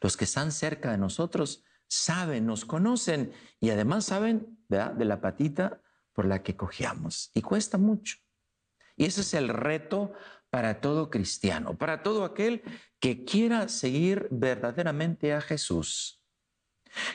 los 0.00 0.16
que 0.16 0.24
están 0.24 0.52
cerca 0.52 0.90
de 0.90 0.98
nosotros 0.98 1.64
saben, 1.88 2.46
nos 2.46 2.64
conocen 2.64 3.32
y 3.60 3.70
además 3.70 4.04
saben 4.06 4.58
de 4.68 5.04
la 5.04 5.20
patita 5.20 5.82
por 6.12 6.26
la 6.26 6.42
que 6.42 6.56
cojeamos. 6.56 7.30
Y 7.34 7.42
cuesta 7.42 7.78
mucho. 7.78 8.16
Y 8.96 9.06
ese 9.06 9.22
es 9.22 9.34
el 9.34 9.48
reto 9.48 10.12
para 10.50 10.80
todo 10.80 11.10
cristiano, 11.10 11.76
para 11.76 12.02
todo 12.02 12.24
aquel 12.24 12.62
que 12.98 13.24
quiera 13.24 13.68
seguir 13.68 14.28
verdaderamente 14.30 15.32
a 15.32 15.40
Jesús. 15.40 16.18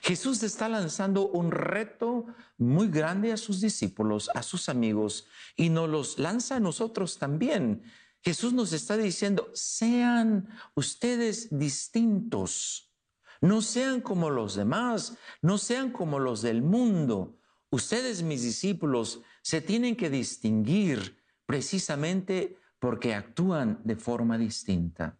Jesús 0.02 0.44
está 0.44 0.70
lanzando 0.70 1.28
un 1.28 1.52
reto 1.52 2.28
muy 2.58 2.88
grande 2.88 3.32
a 3.32 3.38
sus 3.38 3.60
discípulos, 3.60 4.30
a 4.34 4.44
sus 4.44 4.70
amigos, 4.70 5.28
y 5.56 5.70
nos 5.70 5.90
los 5.90 6.20
lanza 6.20 6.58
a 6.58 6.60
nosotros 6.60 7.18
también. 7.18 7.84
Jesús 8.24 8.54
nos 8.54 8.72
está 8.72 8.96
diciendo, 8.96 9.52
sean 9.54 10.48
ustedes 10.76 11.50
distintos, 11.58 12.94
no 13.42 13.62
sean 13.62 14.00
como 14.00 14.30
los 14.30 14.56
demás, 14.56 15.18
no 15.42 15.58
sean 15.58 15.92
como 15.92 16.20
los 16.20 16.42
del 16.42 16.62
mundo. 16.62 17.38
Ustedes, 17.70 18.24
mis 18.24 18.42
discípulos, 18.42 19.22
se 19.42 19.60
tienen 19.60 19.98
que 19.98 20.10
distinguir 20.10 21.22
precisamente 21.46 22.58
porque 22.80 23.14
actúan 23.14 23.82
de 23.84 23.98
forma 23.98 24.38
distinta. 24.38 25.20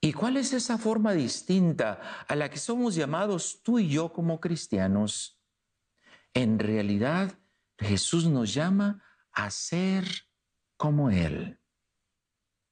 ¿Y 0.00 0.12
cuál 0.12 0.36
es 0.36 0.52
esa 0.52 0.78
forma 0.78 1.12
distinta 1.12 2.24
a 2.28 2.36
la 2.36 2.48
que 2.48 2.58
somos 2.58 2.94
llamados 2.94 3.62
tú 3.64 3.80
y 3.80 3.88
yo 3.88 4.12
como 4.12 4.38
cristianos? 4.38 5.40
En 6.34 6.60
realidad, 6.60 7.36
Jesús 7.78 8.26
nos 8.26 8.54
llama 8.54 9.02
a 9.32 9.50
ser 9.50 10.06
como 10.76 11.10
Él. 11.10 11.58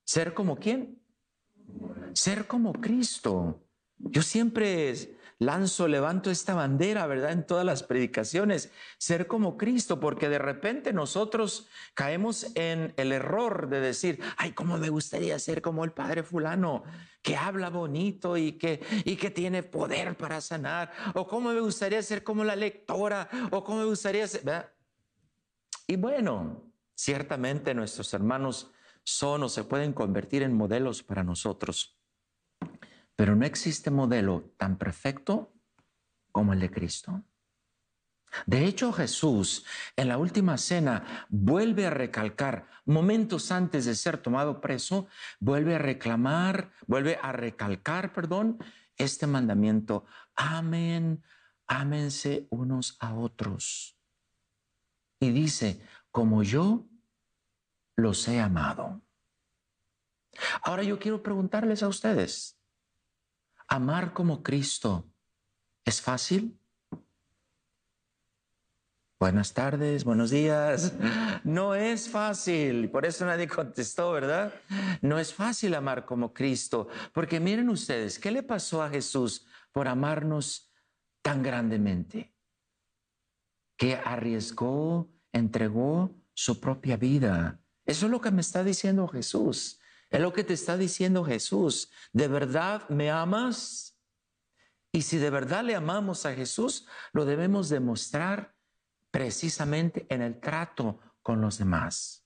¿Ser 0.04 0.34
como 0.34 0.56
quién? 0.56 1.00
Ser 2.12 2.46
como 2.46 2.72
Cristo. 2.74 3.62
Yo 3.98 4.22
siempre 4.22 5.16
lanzo, 5.38 5.88
levanto 5.88 6.30
esta 6.30 6.54
bandera, 6.54 7.06
¿verdad? 7.06 7.32
En 7.32 7.46
todas 7.46 7.64
las 7.64 7.82
predicaciones, 7.82 8.70
ser 8.98 9.26
como 9.26 9.56
Cristo, 9.56 10.00
porque 10.00 10.28
de 10.28 10.38
repente 10.38 10.92
nosotros 10.92 11.68
caemos 11.94 12.46
en 12.54 12.94
el 12.96 13.12
error 13.12 13.68
de 13.68 13.80
decir, 13.80 14.20
ay, 14.36 14.52
cómo 14.52 14.78
me 14.78 14.88
gustaría 14.88 15.38
ser 15.38 15.62
como 15.62 15.84
el 15.84 15.92
Padre 15.92 16.22
fulano, 16.22 16.84
que 17.22 17.36
habla 17.36 17.70
bonito 17.70 18.36
y 18.36 18.52
que, 18.52 18.80
y 19.04 19.16
que 19.16 19.30
tiene 19.30 19.62
poder 19.62 20.16
para 20.16 20.40
sanar, 20.40 20.92
o 21.14 21.26
cómo 21.26 21.52
me 21.52 21.60
gustaría 21.60 22.02
ser 22.02 22.22
como 22.22 22.44
la 22.44 22.56
lectora, 22.56 23.28
o 23.50 23.64
cómo 23.64 23.78
me 23.78 23.86
gustaría 23.86 24.26
ser. 24.26 24.74
Y 25.86 25.96
bueno, 25.96 26.72
ciertamente 26.94 27.74
nuestros 27.74 28.12
hermanos 28.14 28.70
son 29.04 29.42
o 29.44 29.48
se 29.48 29.64
pueden 29.64 29.92
convertir 29.92 30.42
en 30.42 30.54
modelos 30.54 31.02
para 31.02 31.22
nosotros. 31.22 31.98
Pero 33.16 33.36
no 33.36 33.44
existe 33.44 33.90
modelo 33.90 34.54
tan 34.56 34.76
perfecto 34.76 35.52
como 36.32 36.52
el 36.52 36.60
de 36.60 36.70
Cristo. 36.70 37.22
De 38.46 38.64
hecho, 38.64 38.92
Jesús 38.92 39.64
en 39.96 40.08
la 40.08 40.18
última 40.18 40.58
cena 40.58 41.26
vuelve 41.28 41.86
a 41.86 41.90
recalcar, 41.90 42.68
momentos 42.84 43.52
antes 43.52 43.84
de 43.84 43.94
ser 43.94 44.18
tomado 44.18 44.60
preso, 44.60 45.06
vuelve 45.38 45.76
a 45.76 45.78
reclamar, 45.78 46.72
vuelve 46.86 47.18
a 47.22 47.30
recalcar, 47.30 48.12
perdón, 48.12 48.58
este 48.96 49.26
mandamiento. 49.26 50.04
Amén, 50.34 51.22
ámense 51.66 52.48
unos 52.50 52.96
a 52.98 53.14
otros. 53.14 53.96
Y 55.20 55.30
dice, 55.30 55.80
como 56.10 56.42
yo 56.42 56.88
los 57.96 58.26
he 58.28 58.40
amado. 58.40 59.02
Ahora 60.62 60.82
yo 60.82 60.98
quiero 60.98 61.22
preguntarles 61.22 61.82
a 61.82 61.88
ustedes, 61.88 62.58
amar 63.68 64.12
como 64.12 64.42
Cristo, 64.42 65.08
¿es 65.84 66.00
fácil? 66.00 66.58
Buenas 69.18 69.54
tardes, 69.54 70.04
buenos 70.04 70.30
días. 70.30 70.92
No 71.44 71.74
es 71.74 72.10
fácil, 72.10 72.90
por 72.90 73.06
eso 73.06 73.24
nadie 73.24 73.48
contestó, 73.48 74.12
¿verdad? 74.12 74.52
No 75.00 75.18
es 75.18 75.32
fácil 75.32 75.74
amar 75.74 76.04
como 76.04 76.34
Cristo, 76.34 76.88
porque 77.12 77.38
miren 77.38 77.68
ustedes, 77.68 78.18
¿qué 78.18 78.30
le 78.30 78.42
pasó 78.42 78.82
a 78.82 78.90
Jesús 78.90 79.46
por 79.72 79.88
amarnos 79.88 80.72
tan 81.22 81.42
grandemente? 81.42 82.34
Que 83.76 83.96
arriesgó, 83.96 85.10
entregó 85.32 86.14
su 86.34 86.60
propia 86.60 86.96
vida. 86.96 87.60
Eso 87.86 88.06
es 88.06 88.12
lo 88.12 88.20
que 88.20 88.30
me 88.30 88.40
está 88.40 88.64
diciendo 88.64 89.06
Jesús. 89.08 89.80
Es 90.10 90.20
lo 90.20 90.32
que 90.32 90.44
te 90.44 90.54
está 90.54 90.76
diciendo 90.76 91.24
Jesús. 91.24 91.90
¿De 92.12 92.28
verdad 92.28 92.88
me 92.88 93.10
amas? 93.10 93.98
Y 94.92 95.02
si 95.02 95.18
de 95.18 95.30
verdad 95.30 95.64
le 95.64 95.74
amamos 95.74 96.24
a 96.24 96.34
Jesús, 96.34 96.86
lo 97.12 97.24
debemos 97.24 97.68
demostrar 97.68 98.54
precisamente 99.10 100.06
en 100.08 100.22
el 100.22 100.38
trato 100.38 101.00
con 101.20 101.40
los 101.40 101.58
demás. 101.58 102.24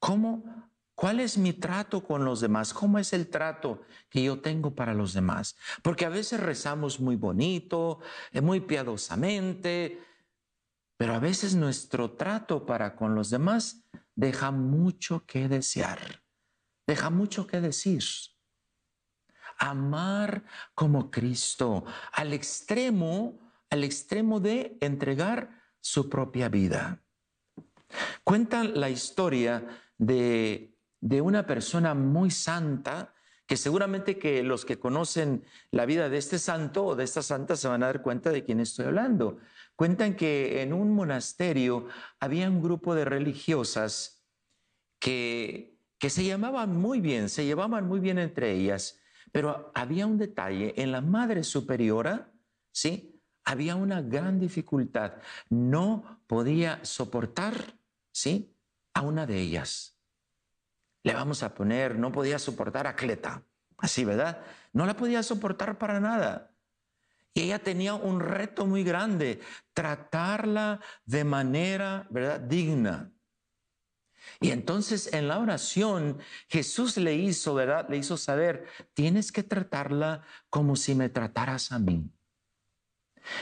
¿Cómo? 0.00 0.44
¿Cuál 0.96 1.20
es 1.20 1.38
mi 1.38 1.52
trato 1.52 2.02
con 2.02 2.24
los 2.24 2.40
demás? 2.40 2.72
¿Cómo 2.72 2.98
es 2.98 3.12
el 3.12 3.28
trato 3.28 3.82
que 4.08 4.24
yo 4.24 4.40
tengo 4.40 4.74
para 4.74 4.94
los 4.94 5.12
demás? 5.12 5.56
Porque 5.82 6.06
a 6.06 6.08
veces 6.08 6.40
rezamos 6.40 7.00
muy 7.00 7.16
bonito, 7.16 8.00
eh, 8.32 8.40
muy 8.40 8.60
piadosamente, 8.60 10.02
pero 10.96 11.14
a 11.14 11.18
veces 11.18 11.54
nuestro 11.54 12.12
trato 12.12 12.64
para 12.64 12.96
con 12.96 13.14
los 13.14 13.30
demás 13.30 13.84
deja 14.16 14.50
mucho 14.50 15.24
que 15.26 15.48
desear 15.48 16.26
deja 16.86 17.10
mucho 17.10 17.46
que 17.46 17.60
decir. 17.60 18.02
Amar 19.58 20.44
como 20.74 21.10
Cristo, 21.10 21.84
al 22.12 22.32
extremo, 22.32 23.38
al 23.70 23.84
extremo 23.84 24.38
de 24.38 24.76
entregar 24.80 25.50
su 25.80 26.08
propia 26.08 26.48
vida. 26.48 27.02
Cuentan 28.22 28.78
la 28.78 28.90
historia 28.90 29.64
de, 29.96 30.76
de 31.00 31.20
una 31.20 31.46
persona 31.46 31.94
muy 31.94 32.30
santa, 32.30 33.14
que 33.46 33.56
seguramente 33.56 34.18
que 34.18 34.42
los 34.42 34.64
que 34.64 34.78
conocen 34.78 35.44
la 35.70 35.86
vida 35.86 36.08
de 36.08 36.18
este 36.18 36.38
santo 36.38 36.84
o 36.84 36.96
de 36.96 37.04
esta 37.04 37.22
santa 37.22 37.56
se 37.56 37.68
van 37.68 37.82
a 37.82 37.86
dar 37.86 38.02
cuenta 38.02 38.30
de 38.30 38.44
quién 38.44 38.60
estoy 38.60 38.86
hablando. 38.86 39.38
Cuentan 39.76 40.16
que 40.16 40.62
en 40.62 40.72
un 40.72 40.94
monasterio 40.94 41.86
había 42.18 42.50
un 42.50 42.62
grupo 42.62 42.94
de 42.94 43.04
religiosas 43.04 44.26
que 44.98 45.76
que 45.98 46.10
se 46.10 46.24
llamaban 46.24 46.76
muy 46.76 47.00
bien, 47.00 47.28
se 47.28 47.44
llevaban 47.44 47.86
muy 47.86 48.00
bien 48.00 48.18
entre 48.18 48.52
ellas, 48.52 49.00
pero 49.32 49.72
había 49.74 50.06
un 50.06 50.18
detalle, 50.18 50.74
en 50.76 50.92
la 50.92 51.00
Madre 51.00 51.42
Superiora, 51.42 52.32
¿sí? 52.72 53.20
Había 53.44 53.76
una 53.76 54.02
gran 54.02 54.38
dificultad, 54.38 55.14
no 55.48 56.22
podía 56.26 56.84
soportar, 56.84 57.78
¿sí? 58.12 58.56
A 58.94 59.02
una 59.02 59.26
de 59.26 59.38
ellas. 59.40 59.98
Le 61.02 61.14
vamos 61.14 61.42
a 61.42 61.54
poner, 61.54 61.96
no 61.98 62.10
podía 62.12 62.38
soportar 62.38 62.86
a 62.86 62.96
Cleta, 62.96 63.44
así, 63.78 64.04
¿verdad? 64.04 64.42
No 64.72 64.84
la 64.84 64.96
podía 64.96 65.22
soportar 65.22 65.78
para 65.78 66.00
nada. 66.00 66.55
Y 67.36 67.42
ella 67.42 67.58
tenía 67.58 67.92
un 67.92 68.20
reto 68.20 68.64
muy 68.64 68.82
grande, 68.82 69.40
tratarla 69.74 70.80
de 71.04 71.22
manera, 71.22 72.06
¿verdad? 72.08 72.40
Digna. 72.40 73.12
Y 74.40 74.52
entonces 74.52 75.12
en 75.12 75.28
la 75.28 75.38
oración 75.38 76.18
Jesús 76.48 76.96
le 76.96 77.14
hizo, 77.14 77.52
¿verdad? 77.52 77.90
Le 77.90 77.98
hizo 77.98 78.16
saber, 78.16 78.66
tienes 78.94 79.32
que 79.32 79.42
tratarla 79.42 80.22
como 80.48 80.76
si 80.76 80.94
me 80.94 81.10
trataras 81.10 81.72
a 81.72 81.78
mí. 81.78 82.10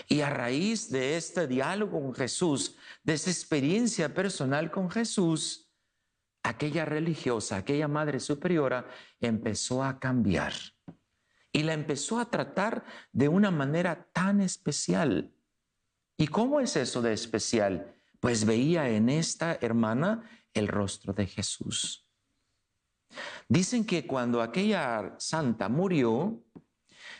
Y 0.08 0.22
a 0.22 0.30
raíz 0.30 0.90
de 0.90 1.16
este 1.16 1.46
diálogo 1.46 2.02
con 2.02 2.14
Jesús, 2.14 2.76
de 3.04 3.14
esa 3.14 3.30
experiencia 3.30 4.12
personal 4.12 4.72
con 4.72 4.90
Jesús, 4.90 5.70
aquella 6.42 6.84
religiosa, 6.84 7.58
aquella 7.58 7.86
madre 7.86 8.18
superiora, 8.18 8.88
empezó 9.20 9.84
a 9.84 10.00
cambiar. 10.00 10.52
Y 11.54 11.62
la 11.62 11.72
empezó 11.72 12.18
a 12.18 12.28
tratar 12.28 12.84
de 13.12 13.28
una 13.28 13.50
manera 13.50 14.08
tan 14.12 14.42
especial. 14.42 15.32
¿Y 16.18 16.26
cómo 16.26 16.60
es 16.60 16.76
eso 16.76 17.00
de 17.00 17.12
especial? 17.14 17.94
Pues 18.20 18.44
veía 18.44 18.90
en 18.90 19.08
esta 19.08 19.56
hermana 19.62 20.28
el 20.52 20.68
rostro 20.68 21.12
de 21.12 21.26
Jesús. 21.26 22.06
Dicen 23.48 23.84
que 23.86 24.06
cuando 24.06 24.42
aquella 24.42 25.14
santa 25.18 25.68
murió, 25.68 26.42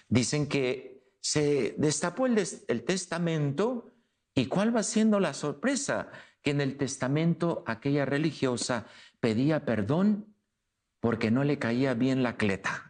dicen 0.09 0.49
que 0.49 0.95
se 1.21 1.75
destapó 1.79 2.27
el, 2.27 2.35
testamento 2.85 3.93
y 4.35 4.47
cuál 4.47 4.77
va 4.77 4.83
siendo 4.83 5.21
la 5.21 5.33
sorpresa, 5.33 6.11
que 6.43 6.51
en 6.51 6.61
el 6.61 6.77
testamento 6.77 7.65
aquella 7.67 8.05
religiosa 8.05 8.87
pedía 9.21 9.65
perdón 9.65 10.35
porque 11.01 11.31
no 11.31 11.45
le 11.45 11.59
caía 11.59 11.95
bien 11.95 12.23
la 12.23 12.37
cleta. 12.37 12.84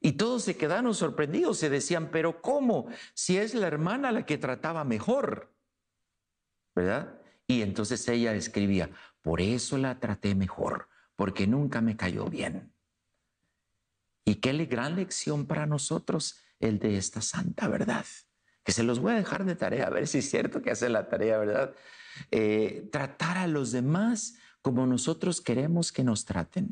Y 0.00 0.12
todos 0.12 0.44
se 0.44 0.56
quedaron 0.56 0.94
sorprendidos, 0.94 1.58
se 1.58 1.70
decían, 1.70 2.10
pero 2.10 2.40
¿cómo? 2.42 2.88
Si 3.14 3.38
es 3.38 3.54
la 3.54 3.66
hermana 3.66 4.12
la 4.12 4.26
que 4.26 4.38
trataba 4.38 4.84
mejor, 4.84 5.54
¿verdad? 6.74 7.20
Y 7.46 7.62
entonces 7.62 8.06
ella 8.08 8.34
escribía, 8.34 8.90
por 9.22 9.40
eso 9.40 9.78
la 9.78 9.98
traté 9.98 10.34
mejor, 10.34 10.88
porque 11.16 11.46
nunca 11.46 11.80
me 11.80 11.96
cayó 11.96 12.26
bien. 12.26 12.72
Y 14.24 14.36
qué 14.36 14.52
gran 14.66 14.96
lección 14.96 15.46
para 15.46 15.66
nosotros 15.66 16.40
el 16.58 16.78
de 16.78 16.96
esta 16.96 17.20
santa 17.22 17.68
verdad. 17.68 18.04
Que 18.64 18.72
se 18.72 18.82
los 18.82 18.98
voy 18.98 19.12
a 19.12 19.16
dejar 19.16 19.44
de 19.44 19.54
tarea, 19.54 19.86
a 19.86 19.90
ver 19.90 20.08
si 20.08 20.18
es 20.18 20.28
cierto 20.28 20.60
que 20.60 20.72
hace 20.72 20.88
la 20.88 21.08
tarea, 21.08 21.38
¿verdad? 21.38 21.74
Eh, 22.30 22.88
tratar 22.90 23.38
a 23.38 23.46
los 23.46 23.70
demás 23.72 24.36
como 24.62 24.86
nosotros 24.86 25.40
queremos 25.40 25.92
que 25.92 26.02
nos 26.02 26.24
traten. 26.24 26.68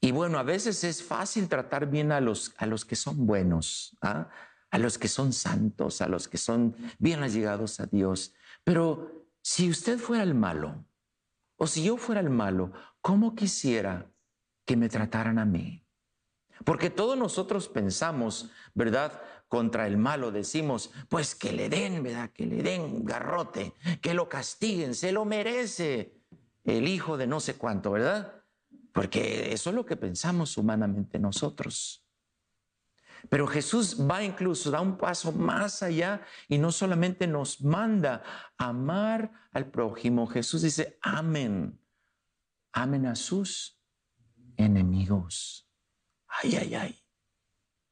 Y 0.00 0.12
bueno, 0.12 0.38
a 0.38 0.42
veces 0.42 0.84
es 0.84 1.02
fácil 1.02 1.48
tratar 1.48 1.86
bien 1.86 2.12
a 2.12 2.20
los, 2.20 2.54
a 2.58 2.66
los 2.66 2.84
que 2.84 2.96
son 2.96 3.26
buenos, 3.26 3.96
¿ah? 4.02 4.28
a 4.70 4.78
los 4.78 4.98
que 4.98 5.08
son 5.08 5.32
santos, 5.32 6.00
a 6.00 6.08
los 6.08 6.28
que 6.28 6.38
son 6.38 6.76
bien 6.98 7.22
allegados 7.22 7.80
a 7.80 7.86
Dios. 7.86 8.34
Pero 8.64 9.28
si 9.42 9.70
usted 9.70 9.98
fuera 9.98 10.22
el 10.22 10.34
malo, 10.34 10.84
o 11.56 11.66
si 11.66 11.84
yo 11.84 11.96
fuera 11.96 12.20
el 12.20 12.30
malo, 12.30 12.72
¿cómo 13.00 13.34
quisiera 13.34 14.10
que 14.64 14.76
me 14.76 14.88
trataran 14.88 15.38
a 15.38 15.44
mí? 15.44 15.86
Porque 16.64 16.90
todos 16.90 17.18
nosotros 17.18 17.68
pensamos, 17.68 18.50
¿verdad? 18.74 19.20
Contra 19.48 19.86
el 19.86 19.96
malo 19.96 20.30
decimos, 20.30 20.90
pues 21.08 21.34
que 21.34 21.52
le 21.52 21.68
den, 21.68 22.02
¿verdad? 22.02 22.30
Que 22.30 22.46
le 22.46 22.62
den 22.62 23.04
garrote, 23.04 23.74
que 24.00 24.14
lo 24.14 24.28
castiguen, 24.28 24.94
se 24.94 25.12
lo 25.12 25.24
merece 25.24 26.20
el 26.64 26.88
hijo 26.88 27.16
de 27.16 27.26
no 27.26 27.40
sé 27.40 27.54
cuánto, 27.56 27.90
¿verdad? 27.90 28.43
Porque 28.94 29.52
eso 29.52 29.70
es 29.70 29.76
lo 29.76 29.84
que 29.84 29.96
pensamos 29.96 30.56
humanamente 30.56 31.18
nosotros. 31.18 32.06
Pero 33.28 33.48
Jesús 33.48 33.98
va 34.08 34.22
incluso, 34.22 34.70
da 34.70 34.80
un 34.80 34.96
paso 34.96 35.32
más 35.32 35.82
allá 35.82 36.24
y 36.46 36.58
no 36.58 36.70
solamente 36.70 37.26
nos 37.26 37.60
manda 37.60 38.22
amar 38.56 39.32
al 39.50 39.68
prójimo, 39.68 40.28
Jesús 40.28 40.62
dice, 40.62 40.96
amen, 41.02 41.80
amen 42.72 43.06
a 43.06 43.16
sus 43.16 43.80
enemigos. 44.56 45.68
Ay, 46.28 46.54
ay, 46.54 46.74
ay. 46.76 47.04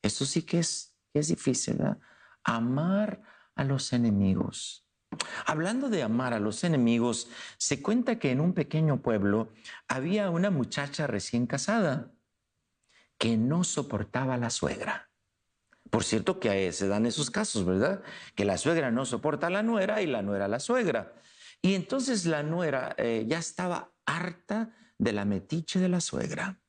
Eso 0.03 0.25
sí 0.25 0.43
que 0.43 0.61
es 0.61 0.93
que 1.13 1.19
es 1.19 1.29
difícil, 1.29 1.75
¿verdad? 1.79 1.99
Amar 2.45 3.23
a 3.55 3.65
los 3.65 3.93
enemigos. 3.93 4.89
Hablando 5.47 5.89
de 5.89 6.03
amar 6.03 6.35
a 6.35 6.41
los 6.41 6.65
enemigos, 6.65 7.29
se 7.59 7.83
cuenta 7.83 8.19
que 8.19 8.31
en 8.31 8.41
un 8.41 8.55
pequeño 8.55 9.03
pueblo 9.03 9.53
había 9.89 10.31
una 10.31 10.51
muchacha 10.51 11.07
recién 11.07 11.47
casada 11.47 12.13
que 13.19 13.37
no 13.37 13.65
soportaba 13.65 14.35
a 14.35 14.39
la 14.39 14.51
suegra. 14.51 15.11
Por 15.91 16.05
cierto 16.05 16.41
que 16.41 16.73
se 16.73 16.89
dan 16.89 17.07
esos 17.07 17.31
casos, 17.31 17.65
¿verdad? 17.65 18.03
Que 18.35 18.45
la 18.45 18.57
suegra 18.57 18.91
no 18.91 19.05
soporta 19.05 19.49
a 19.49 19.51
la 19.51 19.63
nuera 19.63 20.01
y 20.01 20.07
la 20.07 20.23
nuera 20.23 20.47
a 20.47 20.49
la 20.49 20.61
suegra. 20.61 21.13
Y 21.61 21.75
entonces 21.75 22.25
la 22.25 22.43
nuera 22.43 22.95
eh, 22.99 23.25
ya 23.29 23.39
estaba 23.39 23.93
harta 24.07 24.75
de 24.99 25.13
la 25.13 25.25
metiche 25.25 25.79
de 25.79 25.89
la 25.89 26.01
suegra 26.01 26.63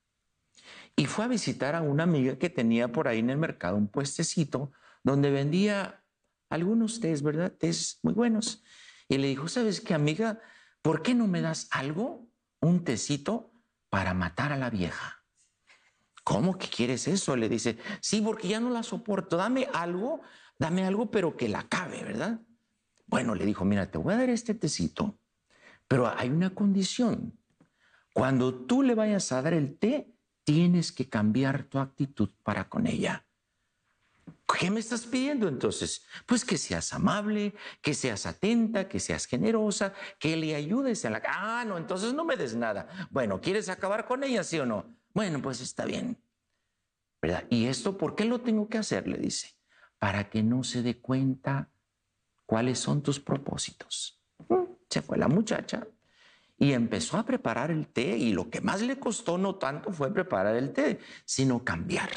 y 0.96 1.06
fue 1.06 1.26
a 1.26 1.28
visitar 1.28 1.76
a 1.76 1.82
una 1.82 2.04
amiga 2.04 2.38
que 2.38 2.50
tenía 2.50 2.92
por 2.92 3.08
ahí 3.08 3.20
en 3.20 3.30
el 3.30 3.38
mercado 3.38 3.78
un 3.78 3.88
puestecito 3.88 4.72
donde 5.04 5.32
vendía 5.32 6.03
algunos 6.54 7.00
tés, 7.00 7.24
¿verdad? 7.24 7.52
Tés 7.52 8.00
muy 8.04 8.14
buenos. 8.14 8.64
Y 9.10 9.18
le 9.18 9.28
dijo, 9.28 9.48
¿sabes 9.48 9.82
qué, 9.82 9.94
amiga? 9.94 10.40
¿Por 10.82 11.02
qué 11.02 11.16
no 11.16 11.28
me 11.28 11.42
das 11.42 11.68
algo, 11.72 12.30
un 12.60 12.84
tecito, 12.84 13.52
para 13.90 14.14
matar 14.14 14.52
a 14.54 14.58
la 14.58 14.70
vieja? 14.70 15.24
¿Cómo 16.24 16.58
que 16.58 16.68
quieres 16.68 17.08
eso? 17.08 17.36
Le 17.36 17.50
dice, 17.50 17.78
sí, 18.02 18.22
porque 18.22 18.48
ya 18.48 18.60
no 18.60 18.70
la 18.70 18.84
soporto. 18.84 19.36
Dame 19.36 19.68
algo, 19.74 20.22
dame 20.58 20.86
algo, 20.86 21.12
pero 21.12 21.36
que 21.36 21.50
la 21.50 21.68
cabe, 21.68 22.04
¿verdad? 22.04 22.40
Bueno, 23.08 23.36
le 23.36 23.46
dijo, 23.46 23.66
mira, 23.66 23.92
te 23.92 23.98
voy 23.98 24.14
a 24.14 24.18
dar 24.18 24.30
este 24.30 24.54
tecito, 24.54 25.20
pero 25.88 26.08
hay 26.08 26.30
una 26.30 26.54
condición. 26.54 27.38
Cuando 28.14 28.66
tú 28.66 28.84
le 28.84 28.96
vayas 28.96 29.32
a 29.32 29.42
dar 29.42 29.54
el 29.54 29.78
té, 29.78 30.14
tienes 30.44 30.92
que 30.92 31.10
cambiar 31.10 31.64
tu 31.64 31.80
actitud 31.80 32.30
para 32.44 32.70
con 32.70 32.88
ella. 32.88 33.26
¿Qué 34.60 34.70
me 34.70 34.80
estás 34.80 35.06
pidiendo 35.06 35.48
entonces? 35.48 36.06
Pues 36.26 36.46
que 36.46 36.58
seas 36.58 36.94
amable, 36.94 37.54
que 37.82 37.94
seas 37.94 38.26
atenta, 38.26 38.88
que 38.88 39.00
seas 39.00 39.26
generosa, 39.26 39.94
que 40.20 40.38
le 40.38 40.56
ayudes 40.56 41.04
en 41.06 41.14
la... 41.14 41.22
Ah, 41.28 41.66
no, 41.66 41.78
entonces 41.78 42.14
no 42.14 42.24
me 42.24 42.38
des 42.38 42.56
nada. 42.56 42.88
Bueno, 43.10 43.42
¿quieres 43.42 43.68
acabar 43.70 44.06
con 44.06 44.24
ella, 44.24 44.44
sí 44.44 44.60
o 44.60 44.66
no? 44.66 44.86
Bueno, 45.14 45.42
pues 45.42 45.60
está 45.60 45.86
bien. 45.86 46.18
¿Verdad? 47.22 47.46
¿Y 47.50 47.66
esto 47.66 47.98
por 47.98 48.16
qué 48.16 48.26
lo 48.26 48.42
tengo 48.42 48.70
que 48.70 48.78
hacer? 48.78 49.08
Le 49.08 49.18
dice. 49.18 49.56
Para 49.98 50.30
que 50.30 50.44
no 50.44 50.64
se 50.64 50.82
dé 50.82 51.00
cuenta 51.00 51.70
cuáles 52.46 52.80
son 52.80 53.02
tus 53.02 53.20
propósitos. 53.20 54.22
Se 54.90 55.02
fue 55.02 55.18
la 55.18 55.28
muchacha 55.28 55.88
y 56.58 56.74
empezó 56.74 57.18
a 57.18 57.26
preparar 57.26 57.72
el 57.72 57.88
té 57.88 58.18
y 58.18 58.32
lo 58.32 58.50
que 58.50 58.62
más 58.62 58.82
le 58.82 59.00
costó 59.00 59.38
no 59.38 59.56
tanto 59.56 59.92
fue 59.92 60.14
preparar 60.14 60.56
el 60.56 60.72
té, 60.72 61.00
sino 61.26 61.64
cambiar. 61.64 62.10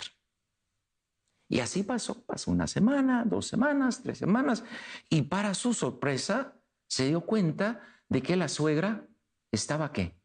Y 1.49 1.61
así 1.61 1.83
pasó, 1.83 2.25
pasó 2.25 2.51
una 2.51 2.67
semana, 2.67 3.25
dos 3.25 3.47
semanas, 3.47 4.03
tres 4.03 4.19
semanas, 4.19 4.65
y 5.09 5.23
para 5.23 5.55
su 5.55 5.75
sorpresa 5.75 6.57
se 6.89 7.07
dio 7.09 7.21
cuenta 7.21 7.81
de 8.09 8.23
que 8.23 8.37
la 8.37 8.49
suegra 8.49 9.07
estaba 9.53 9.93
qué? 9.93 10.21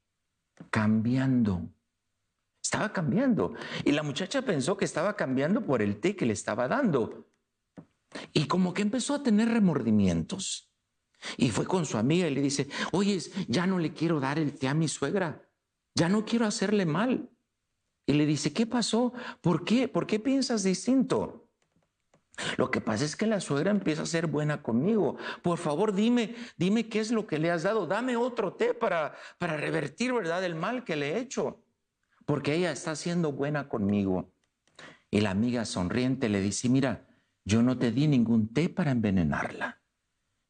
Cambiando. 0.70 1.70
Estaba 2.64 2.94
cambiando. 2.94 3.54
Y 3.84 3.92
la 3.92 4.04
muchacha 4.04 4.42
pensó 4.44 4.78
que 4.78 4.86
estaba 4.86 5.16
cambiando 5.16 5.66
por 5.66 5.82
el 5.82 6.00
té 6.00 6.16
que 6.16 6.26
le 6.26 6.34
estaba 6.34 6.68
dando. 6.68 7.28
Y 8.34 8.46
como 8.46 8.74
que 8.74 8.82
empezó 8.82 9.16
a 9.16 9.24
tener 9.24 9.50
remordimientos. 9.50 10.72
Y 11.38 11.50
fue 11.50 11.66
con 11.66 11.86
su 11.86 11.98
amiga 11.98 12.28
y 12.28 12.34
le 12.34 12.42
dice, 12.42 12.68
oye, 12.92 13.20
ya 13.48 13.68
no 13.68 13.80
le 13.80 13.94
quiero 13.94 14.20
dar 14.20 14.40
el 14.40 14.58
té 14.58 14.68
a 14.68 14.74
mi 14.74 14.88
suegra. 14.88 15.48
Ya 15.96 16.10
no 16.10 16.26
quiero 16.26 16.46
hacerle 16.46 16.86
mal. 16.86 17.30
Y 18.06 18.14
le 18.14 18.26
dice, 18.26 18.52
¿qué 18.52 18.66
pasó? 18.66 19.14
¿Por 19.42 19.64
qué? 19.64 19.88
¿Por 19.88 20.08
qué 20.08 20.20
piensas 20.20 20.64
distinto? 20.64 21.48
Lo 22.58 22.72
que 22.72 22.82
pasa 22.82 23.06
es 23.06 23.16
que 23.16 23.28
la 23.28 23.40
suegra 23.40 23.72
empieza 23.72 24.04
a 24.04 24.08
ser 24.08 24.28
buena 24.28 24.64
conmigo. 24.64 25.18
Por 25.42 25.58
favor, 25.58 25.94
dime, 25.94 26.36
dime 26.58 26.88
qué 26.88 27.00
es 27.00 27.12
lo 27.12 27.28
que 27.28 27.40
le 27.40 27.52
has 27.52 27.64
dado. 27.64 27.86
Dame 27.86 28.18
otro 28.18 28.54
té 28.54 28.74
para, 28.74 29.16
para 29.38 29.58
revertir, 29.58 30.14
¿verdad?, 30.14 30.44
el 30.44 30.56
mal 30.56 30.84
que 30.84 30.96
le 30.96 31.14
he 31.14 31.20
hecho. 31.20 31.64
Porque 32.26 32.56
ella 32.56 32.72
está 32.72 32.96
siendo 32.96 33.32
buena 33.32 33.68
conmigo. 33.68 34.32
Y 35.10 35.22
la 35.22 35.32
amiga 35.32 35.66
sonriente 35.66 36.30
le 36.30 36.42
dice, 36.42 36.70
mira, 36.70 37.08
yo 37.44 37.62
no 37.62 37.78
te 37.78 37.92
di 37.92 38.08
ningún 38.08 38.54
té 38.54 38.70
para 38.70 38.92
envenenarla. 38.92 39.82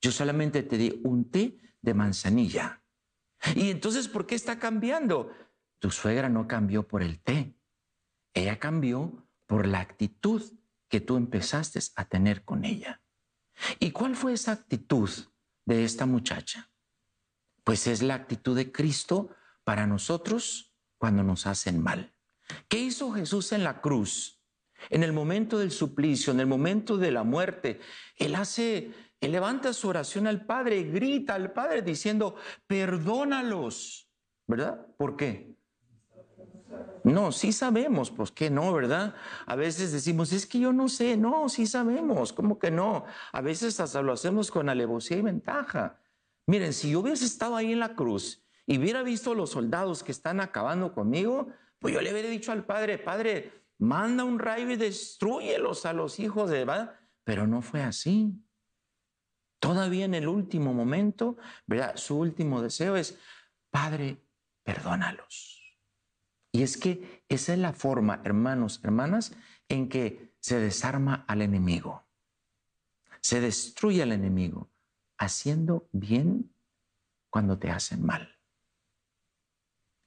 Yo 0.01 0.11
solamente 0.11 0.63
te 0.63 0.77
di 0.77 1.01
un 1.03 1.29
té 1.29 1.57
de 1.81 1.93
manzanilla. 1.93 2.83
Y 3.55 3.69
entonces, 3.69 4.07
¿por 4.07 4.27
qué 4.27 4.35
está 4.35 4.59
cambiando? 4.59 5.31
Tu 5.81 5.89
suegra 5.89 6.29
no 6.29 6.47
cambió 6.47 6.87
por 6.87 7.01
el 7.01 7.19
té, 7.23 7.57
ella 8.35 8.59
cambió 8.59 9.27
por 9.47 9.65
la 9.65 9.79
actitud 9.79 10.43
que 10.87 11.01
tú 11.01 11.17
empezaste 11.17 11.79
a 11.95 12.05
tener 12.05 12.45
con 12.45 12.65
ella. 12.65 13.01
¿Y 13.79 13.89
cuál 13.89 14.15
fue 14.15 14.33
esa 14.33 14.51
actitud 14.51 15.09
de 15.65 15.83
esta 15.83 16.05
muchacha? 16.05 16.69
Pues 17.63 17.87
es 17.87 18.03
la 18.03 18.13
actitud 18.13 18.55
de 18.55 18.71
Cristo 18.71 19.35
para 19.63 19.87
nosotros 19.87 20.71
cuando 20.99 21.23
nos 21.23 21.47
hacen 21.47 21.81
mal. 21.81 22.13
¿Qué 22.67 22.77
hizo 22.77 23.11
Jesús 23.11 23.51
en 23.51 23.63
la 23.63 23.81
cruz? 23.81 24.39
En 24.91 25.01
el 25.01 25.13
momento 25.13 25.57
del 25.57 25.71
suplicio, 25.71 26.31
en 26.31 26.41
el 26.41 26.47
momento 26.47 26.97
de 26.97 27.11
la 27.11 27.23
muerte, 27.23 27.79
Él 28.17 28.35
hace, 28.35 28.91
Él 29.19 29.31
levanta 29.31 29.73
su 29.73 29.87
oración 29.87 30.27
al 30.27 30.45
Padre, 30.45 30.83
grita 30.83 31.33
al 31.33 31.53
Padre 31.53 31.81
diciendo, 31.81 32.35
perdónalos, 32.67 34.11
¿verdad? 34.45 34.85
¿Por 34.95 35.17
qué? 35.17 35.55
No, 37.03 37.31
sí 37.31 37.51
sabemos, 37.51 38.11
pues 38.11 38.31
que 38.31 38.49
no, 38.49 38.71
¿verdad? 38.73 39.15
A 39.45 39.55
veces 39.55 39.91
decimos, 39.91 40.31
es 40.33 40.45
que 40.45 40.59
yo 40.59 40.71
no 40.71 40.87
sé, 40.87 41.17
no, 41.17 41.49
sí 41.49 41.65
sabemos, 41.65 42.31
¿cómo 42.33 42.59
que 42.59 42.71
no? 42.71 43.05
A 43.31 43.41
veces 43.41 43.79
hasta 43.79 44.01
lo 44.01 44.13
hacemos 44.13 44.51
con 44.51 44.69
alevosía 44.69 45.17
y 45.17 45.21
ventaja. 45.21 45.99
Miren, 46.47 46.73
si 46.73 46.91
yo 46.91 46.99
hubiese 46.99 47.25
estado 47.25 47.55
ahí 47.55 47.71
en 47.71 47.79
la 47.79 47.95
cruz 47.95 48.43
y 48.65 48.77
hubiera 48.77 49.03
visto 49.03 49.31
a 49.31 49.35
los 49.35 49.51
soldados 49.51 50.03
que 50.03 50.11
están 50.11 50.39
acabando 50.39 50.93
conmigo, 50.93 51.47
pues 51.79 51.93
yo 51.93 52.01
le 52.01 52.11
hubiera 52.11 52.29
dicho 52.29 52.51
al 52.51 52.65
Padre, 52.65 52.99
Padre, 52.99 53.65
manda 53.79 54.23
un 54.23 54.37
rayo 54.37 54.69
y 54.69 54.75
destruyelos 54.75 55.85
a 55.85 55.93
los 55.93 56.19
hijos 56.19 56.49
de 56.49 56.61
Eva. 56.61 56.99
Pero 57.23 57.47
no 57.47 57.61
fue 57.61 57.81
así. 57.81 58.33
Todavía 59.59 60.05
en 60.05 60.13
el 60.13 60.27
último 60.27 60.73
momento, 60.73 61.37
¿verdad? 61.65 61.95
Su 61.95 62.17
último 62.17 62.61
deseo 62.61 62.95
es, 62.95 63.17
Padre, 63.69 64.17
perdónalos. 64.63 65.60
Y 66.51 66.63
es 66.63 66.77
que 66.77 67.23
esa 67.29 67.53
es 67.53 67.59
la 67.59 67.73
forma, 67.73 68.21
hermanos, 68.25 68.81
hermanas, 68.83 69.33
en 69.69 69.87
que 69.87 70.35
se 70.39 70.59
desarma 70.59 71.23
al 71.27 71.41
enemigo. 71.41 72.05
Se 73.21 73.39
destruye 73.39 74.03
al 74.03 74.11
enemigo 74.11 74.69
haciendo 75.17 75.87
bien 75.91 76.53
cuando 77.29 77.57
te 77.57 77.69
hacen 77.69 78.03
mal. 78.03 78.37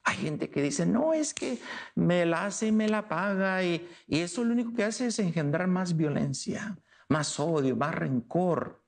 Hay 0.02 0.16
gente 0.16 0.50
que 0.50 0.60
dice, 0.60 0.84
no, 0.84 1.14
es 1.14 1.32
que 1.32 1.58
me 1.94 2.26
la 2.26 2.44
hace 2.44 2.66
y 2.66 2.72
me 2.72 2.88
la 2.88 3.08
paga 3.08 3.64
y, 3.64 3.88
eso 4.06 4.44
lo 4.44 4.52
único 4.52 4.74
que 4.74 4.84
hace 4.84 5.06
es 5.06 5.18
engendrar 5.18 5.66
más 5.66 5.96
violencia, 5.96 6.76
más 7.08 7.40
odio, 7.40 7.74
más 7.74 7.94
rencor. 7.94 8.84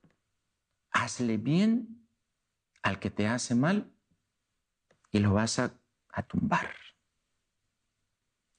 Hazle 0.91 1.39
bien 1.39 2.07
al 2.83 2.99
que 2.99 3.11
te 3.11 3.27
hace 3.27 3.55
mal 3.55 3.91
y 5.11 5.21
lo 5.21 5.33
vas 5.33 5.59
a, 5.59 5.81
a 6.11 6.23
tumbar. 6.23 6.86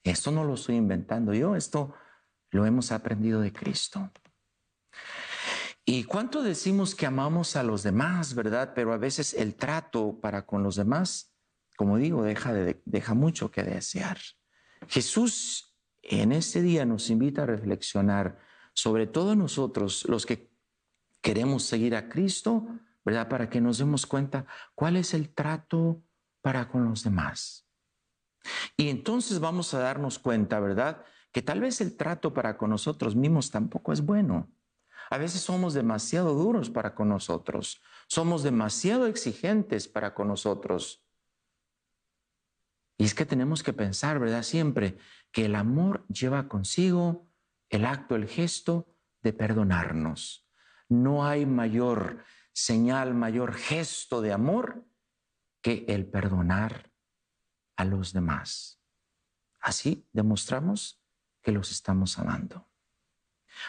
Esto 0.10 0.32
no 0.32 0.44
lo 0.44 0.54
estoy 0.54 0.76
inventando 0.76 1.34
yo, 1.34 1.56
esto 1.56 1.94
lo 2.52 2.66
hemos 2.66 2.92
aprendido 2.92 3.42
de 3.42 3.52
Cristo. 3.52 4.12
¿Y 5.86 6.04
cuánto 6.04 6.44
decimos 6.44 6.96
que 6.96 7.06
amamos 7.06 7.56
a 7.56 7.64
los 7.64 7.84
demás, 7.84 8.36
verdad? 8.36 8.74
Pero 8.76 8.94
a 8.94 8.98
veces 8.98 9.34
el 9.34 9.56
trato 9.56 10.20
para 10.20 10.46
con 10.46 10.64
los 10.64 10.76
demás, 10.76 11.34
como 11.78 11.98
digo, 11.98 12.24
deja, 12.24 13.14
mucho 13.14 13.52
que 13.52 13.64
desear. 13.64 14.18
Jesús 14.88 15.78
en 16.02 16.32
este 16.32 16.62
día 16.62 16.86
nos 16.86 17.10
invita 17.10 17.44
a 17.44 17.46
reflexionar 17.46 18.38
sobre 18.74 19.08
todo 19.08 19.36
nosotros, 19.36 20.06
los 20.08 20.26
que 20.26 20.52
queremos 21.22 21.64
seguir 21.64 21.96
a 21.96 22.10
Cristo, 22.10 22.68
¿verdad? 23.04 23.28
Para 23.28 23.50
que 23.50 23.62
nos 23.62 23.78
demos 23.78 24.06
cuenta 24.06 24.46
cuál 24.76 24.98
es 24.98 25.14
el 25.14 25.34
trato 25.34 26.04
para 26.42 26.70
con 26.70 26.86
los 26.86 27.04
demás. 27.04 27.67
Y 28.76 28.90
entonces 28.90 29.40
vamos 29.40 29.74
a 29.74 29.80
darnos 29.80 30.20
cuenta, 30.20 30.60
¿verdad? 30.60 31.04
Que 31.32 31.42
tal 31.42 31.62
vez 31.62 31.82
el 31.82 31.96
trato 31.96 32.34
para 32.34 32.58
con 32.58 32.70
nosotros 32.70 33.16
mismos 33.16 33.52
tampoco 33.52 33.94
es 33.94 34.02
bueno. 34.02 34.52
A 35.10 35.18
veces 35.18 35.42
somos 35.42 35.74
demasiado 35.74 36.34
duros 36.34 36.70
para 36.70 36.94
con 36.94 37.10
nosotros, 37.10 37.82
somos 38.08 38.44
demasiado 38.44 39.08
exigentes 39.08 39.88
para 39.88 40.14
con 40.14 40.28
nosotros. 40.28 41.06
Y 42.98 43.06
es 43.06 43.14
que 43.14 43.26
tenemos 43.26 43.64
que 43.64 43.74
pensar, 43.74 44.20
¿verdad? 44.20 44.44
Siempre 44.44 44.98
que 45.32 45.46
el 45.46 45.56
amor 45.56 46.06
lleva 46.08 46.48
consigo 46.48 47.30
el 47.70 47.86
acto, 47.86 48.16
el 48.16 48.28
gesto 48.28 48.96
de 49.22 49.34
perdonarnos. 49.34 50.48
No 50.90 51.26
hay 51.26 51.46
mayor 51.46 52.24
señal, 52.54 53.14
mayor 53.14 53.54
gesto 53.54 54.22
de 54.22 54.34
amor 54.34 54.86
que 55.62 55.86
el 55.88 56.08
perdonar 56.08 56.87
a 57.78 57.86
los 57.86 58.12
demás. 58.12 58.82
Así 59.60 60.06
demostramos 60.12 61.02
que 61.42 61.52
los 61.52 61.72
estamos 61.72 62.20
amando. 62.20 62.68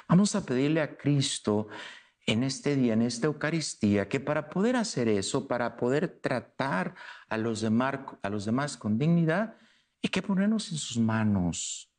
Vamos 0.09 0.35
a 0.35 0.45
pedirle 0.45 0.81
a 0.81 0.97
Cristo 0.97 1.69
en 2.27 2.43
este 2.43 2.77
día, 2.77 2.93
en 2.93 3.03
esta 3.03 3.27
Eucaristía, 3.27 4.09
que 4.09 4.21
para 4.21 4.51
poder 4.51 4.77
hacer 4.77 5.09
eso, 5.09 5.49
para 5.49 5.77
poder 5.77 6.21
tratar 6.21 6.95
a 7.29 7.39
los 7.39 7.61
demás, 7.61 8.01
a 8.23 8.29
los 8.29 8.45
demás 8.45 8.77
con 8.77 8.99
dignidad, 8.99 9.57
hay 10.03 10.11
que 10.11 10.23
ponernos 10.23 10.71
en 10.71 10.79
sus 10.79 10.99
manos 10.99 11.91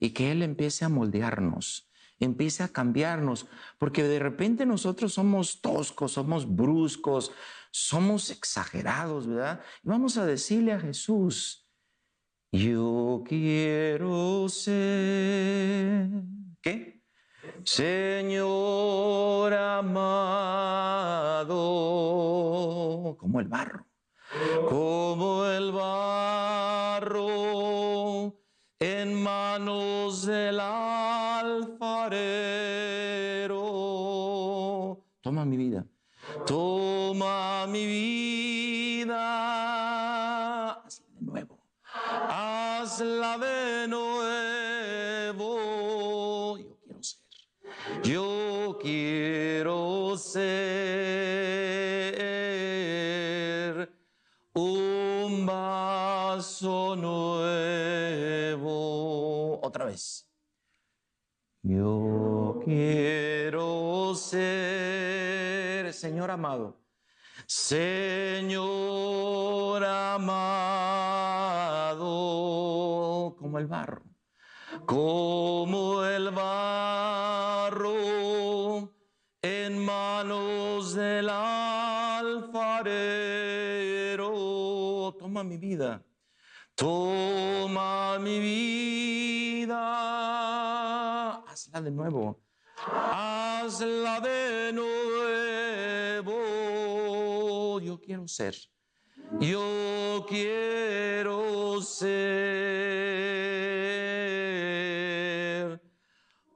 y 0.00 0.10
que 0.10 0.32
Él 0.32 0.42
empiece 0.42 0.84
a 0.84 0.88
moldearnos, 0.88 1.88
empiece 2.18 2.62
a 2.62 2.68
cambiarnos, 2.68 3.46
porque 3.78 4.02
de 4.02 4.18
repente 4.18 4.66
nosotros 4.66 5.14
somos 5.14 5.60
toscos, 5.60 6.12
somos 6.12 6.56
bruscos, 6.56 7.30
somos 7.86 8.30
exagerados, 8.30 9.26
¿verdad? 9.26 9.60
Y 9.82 9.88
vamos 9.88 10.16
a 10.16 10.26
decirle 10.26 10.72
a 10.72 10.80
Jesús, 10.80 11.68
yo 12.50 13.22
quiero 13.26 14.48
ser, 14.48 16.08
¿qué? 16.62 17.02
Señor 17.64 19.52
amado, 19.52 19.96
como 23.18 23.40
el 23.40 23.48
barro, 23.48 23.86
como 24.68 25.44
el 25.46 25.72
barro 25.72 27.28
en 28.78 29.14
manos 29.14 30.24
del 30.26 30.60
alfarero. 30.60 31.98
Toma 35.20 35.44
mi 35.44 35.56
vida, 35.56 35.84
toma 36.46 36.77
mi 37.68 37.86
vida, 37.86 39.14
hazla 40.74 41.06
de 41.14 41.20
nuevo, 41.20 41.58
hazla 42.28 43.38
de 43.38 43.88
nuevo. 43.88 44.18
Yo 48.02 48.78
quiero 48.80 50.16
ser 50.16 50.68
un 54.54 55.46
vaso 55.46 56.96
nuevo. 56.96 57.18
Otra 59.62 59.84
vez. 59.84 60.28
Yo 61.62 62.60
quiero 62.64 64.14
ser, 64.14 65.92
Señor 65.92 66.30
amado, 66.30 66.80
Señor 67.50 68.60
amado, 69.82 70.44
como 73.38 73.58
el 73.58 73.66
barro, 73.66 74.04
como 74.84 76.04
el 76.04 76.30
barro 76.30 77.94
en 79.40 79.82
manos 79.82 80.92
del 80.92 81.30
alfarero. 81.30 82.66
Toma 85.18 85.42
mi 85.42 85.56
vida, 85.56 86.04
toma 86.74 88.18
mi 88.18 88.40
vida, 88.40 89.78
hazla 91.46 91.80
de 91.80 91.90
nuevo, 91.92 92.42
hazla 92.84 94.20
de 94.20 94.70
nuevo. 94.74 96.67
Quiero 98.08 98.26
ser. 98.26 98.56
Yo 99.38 100.24
quiero 100.26 101.82
ser 101.82 102.08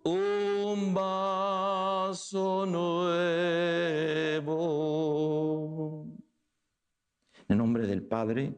un 0.02 0.94
vaso 0.94 2.64
nuevo. 2.64 2.96
En 7.48 7.58
nombre 7.58 7.86
del 7.86 8.02
Padre, 8.02 8.54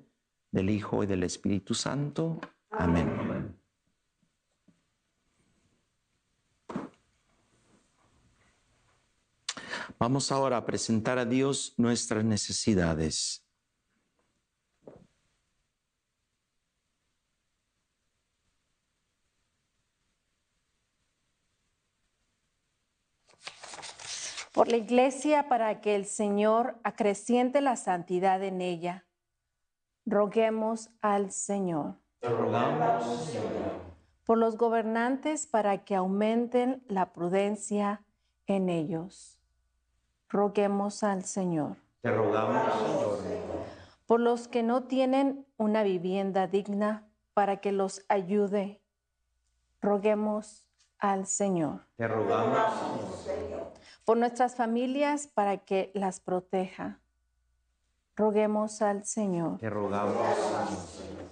del 0.53 0.71
Hijo 0.71 1.03
y 1.03 1.07
del 1.07 1.25
Espíritu 1.25 1.75
Santo. 1.75 2.39
Amén. 2.71 3.34
Vamos 10.05 10.31
ahora 10.31 10.59
a 10.59 10.67
presentar 10.67 11.19
a 11.19 11.25
Dios 11.25 11.73
nuestras 11.79 12.23
necesidades. 12.25 13.43
por 24.53 24.69
la 24.69 24.77
iglesia 24.77 25.49
para 25.49 25.81
que 25.81 25.97
el 25.97 26.05
Señor 26.05 26.79
acreciente 26.85 27.63
la 27.63 27.77
santidad 27.77 28.43
en 28.43 28.61
ella. 28.61 29.07
Roguemos 30.05 30.91
al 31.01 31.33
Señor. 31.33 31.97
Te 32.21 32.29
rogamos, 32.29 33.25
Señor. 33.25 33.43
Por 34.27 34.37
los 34.37 34.59
gobernantes 34.59 35.47
para 35.47 35.85
que 35.85 35.95
aumenten 35.95 36.85
la 36.89 37.15
prudencia 37.15 38.05
en 38.47 38.69
ellos. 38.69 39.41
Roguemos 40.39 41.05
al 41.05 41.25
Señor. 41.25 41.77
Te 42.03 42.11
rogamos, 42.11 42.73
Señor. 43.23 43.65
Por 44.05 44.19
los 44.19 44.49
que 44.49 44.65
no 44.65 44.83
tienen 44.83 45.47
una 45.59 45.85
vivienda 45.85 46.49
digna 46.49 47.07
para 47.35 47.59
que 47.61 47.71
los 47.71 48.05
ayude. 48.09 48.83
Roguemos 49.81 50.67
al 50.99 51.29
Señor. 51.29 51.87
Te 51.97 52.09
rogamos, 52.09 52.75
Señor. 53.25 53.73
Por 54.05 54.17
nuestras 54.17 54.57
familias 54.57 55.29
para 55.29 55.59
que 55.59 55.93
las 55.95 56.19
proteja. 56.19 56.99
Roguemos 58.17 58.83
al 58.83 59.05
Señor. 59.05 59.59
Te 59.59 59.71
rogamos, 59.71 60.17
Señor. 60.17 61.31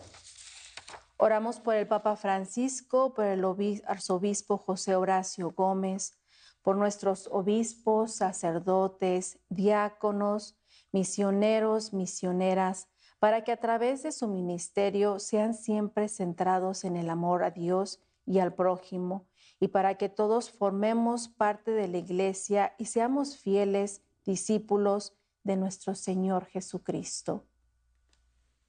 Oramos 1.17 1.59
por 1.59 1.75
el 1.75 1.89
Papa 1.89 2.15
Francisco, 2.15 3.15
por 3.15 3.25
el 3.25 3.43
obis- 3.43 3.83
arzobispo 3.85 4.59
José 4.59 4.95
Horacio 4.95 5.51
Gómez, 5.51 6.17
por 6.63 6.77
nuestros 6.77 7.29
obispos, 7.31 8.15
sacerdotes, 8.15 9.39
diáconos, 9.49 10.57
misioneros, 10.93 11.93
misioneras, 11.93 12.89
para 13.19 13.45
que 13.45 13.53
a 13.53 13.57
través 13.59 14.03
de 14.03 14.13
su 14.13 14.29
ministerio 14.29 15.19
sean 15.19 15.55
siempre 15.55 16.09
centrados 16.09 16.85
en 16.85 16.97
el 16.97 17.11
amor 17.11 17.45
a 17.45 17.51
Dios 17.51 18.01
y 18.27 18.39
al 18.39 18.55
prójimo, 18.55 19.27
y 19.61 19.69
para 19.69 19.97
que 19.97 20.09
todos 20.09 20.51
formemos 20.51 21.29
parte 21.29 21.71
de 21.73 21.89
la 21.89 21.99
iglesia 21.99 22.75
y 22.79 22.87
seamos 22.87 23.37
fieles 23.37 24.03
discípulos 24.25 25.17
de 25.45 25.57
nuestro 25.57 25.95
Señor 25.95 26.47
Jesucristo. 26.47 27.45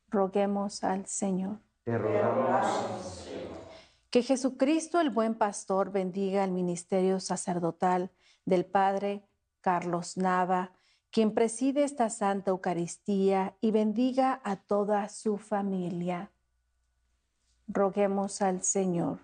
Roguemos 0.09 0.83
al 0.83 1.05
Señor. 1.07 1.59
Te 1.83 1.97
Que 4.13 4.21
Jesucristo, 4.21 5.01
el 5.01 5.09
buen 5.09 5.33
pastor, 5.33 5.91
bendiga 5.91 6.43
el 6.43 6.51
ministerio 6.51 7.19
sacerdotal 7.19 8.11
del 8.45 8.63
Padre 8.63 9.23
Carlos 9.59 10.17
Nava, 10.17 10.71
quien 11.09 11.33
preside 11.33 11.83
esta 11.83 12.11
Santa 12.11 12.51
Eucaristía 12.51 13.55
y 13.59 13.71
bendiga 13.71 14.39
a 14.43 14.57
toda 14.57 15.09
su 15.09 15.39
familia. 15.39 16.29
Roguemos 17.67 18.43
al 18.43 18.61
Señor. 18.61 19.17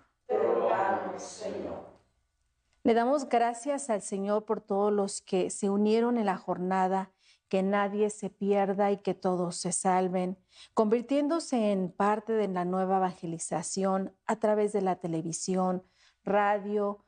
Le 2.82 2.92
damos 2.92 3.28
gracias 3.28 3.90
al 3.90 4.02
Señor 4.02 4.44
por 4.44 4.60
todos 4.60 4.92
los 4.92 5.22
que 5.22 5.50
se 5.50 5.70
unieron 5.70 6.18
en 6.18 6.26
la 6.26 6.36
jornada, 6.36 7.12
que 7.50 7.62
nadie 7.64 8.10
se 8.10 8.30
pierda 8.30 8.92
y 8.92 8.98
que 8.98 9.12
todos 9.12 9.56
se 9.56 9.72
salven, 9.72 10.38
convirtiéndose 10.72 11.72
en 11.72 11.90
parte 11.90 12.32
de 12.32 12.46
la 12.46 12.64
nueva 12.64 12.98
evangelización 12.98 14.14
a 14.26 14.36
través 14.36 14.72
de 14.72 14.82
la 14.82 14.96
televisión, 14.96 15.82
radio, 16.24 17.04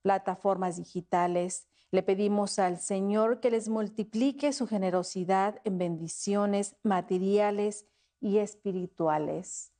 plataformas 0.00 0.78
digitales. 0.78 1.68
Le 1.90 2.02
pedimos 2.02 2.58
al 2.58 2.78
Señor 2.78 3.40
que 3.40 3.50
les 3.50 3.68
multiplique 3.68 4.54
su 4.54 4.66
generosidad 4.66 5.60
en 5.64 5.76
bendiciones 5.76 6.74
materiales 6.82 7.86
y 8.18 8.38
espirituales. 8.38 9.72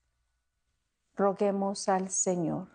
Roguemos 1.16 1.89
al 1.89 2.11
Señor. 2.11 2.68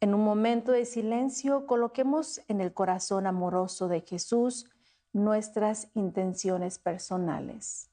En 0.00 0.14
un 0.14 0.24
momento 0.24 0.72
de 0.72 0.84
silencio, 0.84 1.66
coloquemos 1.68 2.40
en 2.48 2.60
el 2.60 2.74
corazón 2.74 3.28
amoroso 3.28 3.86
de 3.86 4.00
Jesús 4.00 4.66
nuestras 5.12 5.88
intenciones 5.94 6.78
personales. 6.78 7.88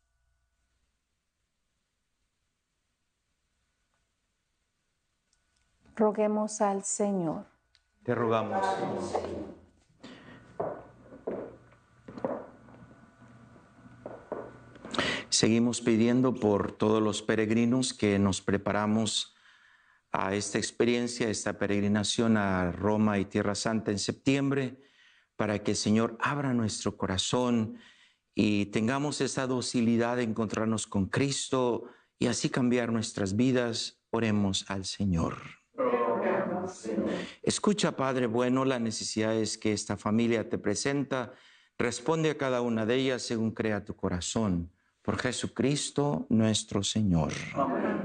Roguemos 5.95 6.61
al 6.61 6.83
Señor. 6.83 7.45
te 8.03 8.13
rogamos. 8.13 8.63
Seguimos 15.29 15.81
pidiendo 15.81 16.33
por 16.33 16.71
todos 16.71 17.01
los 17.01 17.21
peregrinos 17.21 17.93
que 17.93 18.17
nos 18.17 18.41
preparamos 18.41 19.35
a 20.11 20.33
esta 20.33 20.57
experiencia, 20.57 21.29
esta 21.29 21.59
peregrinación 21.59 22.37
a 22.37 22.71
Roma 22.71 23.19
y 23.19 23.25
Tierra 23.25 23.53
Santa 23.53 23.91
en 23.91 23.99
septiembre, 23.99 24.81
para 25.37 25.63
que 25.63 25.71
el 25.71 25.77
Señor 25.77 26.17
abra 26.19 26.53
nuestro 26.53 26.97
corazón 26.97 27.77
y 28.35 28.65
tengamos 28.67 29.21
esa 29.21 29.47
docilidad 29.47 30.17
de 30.17 30.23
encontrarnos 30.23 30.85
con 30.85 31.05
Cristo 31.05 31.85
y 32.19 32.27
así 32.27 32.49
cambiar 32.49 32.91
nuestras 32.91 33.35
vidas. 33.35 34.01
Oremos 34.09 34.69
al 34.69 34.85
Señor. 34.85 35.37
Escucha, 37.43 37.95
Padre 37.95 38.27
bueno, 38.27 38.65
las 38.65 38.81
necesidades 38.81 39.57
que 39.57 39.73
esta 39.73 39.95
familia 39.95 40.49
te 40.49 40.57
presenta. 40.57 41.33
Responde 41.77 42.31
a 42.31 42.37
cada 42.37 42.61
una 42.61 42.85
de 42.85 42.95
ellas 42.95 43.21
según 43.21 43.51
crea 43.51 43.85
tu 43.85 43.95
corazón. 43.95 44.71
Por 45.01 45.17
Jesucristo 45.17 46.25
nuestro 46.29 46.83
Señor. 46.83 47.31
Amén. 47.53 47.96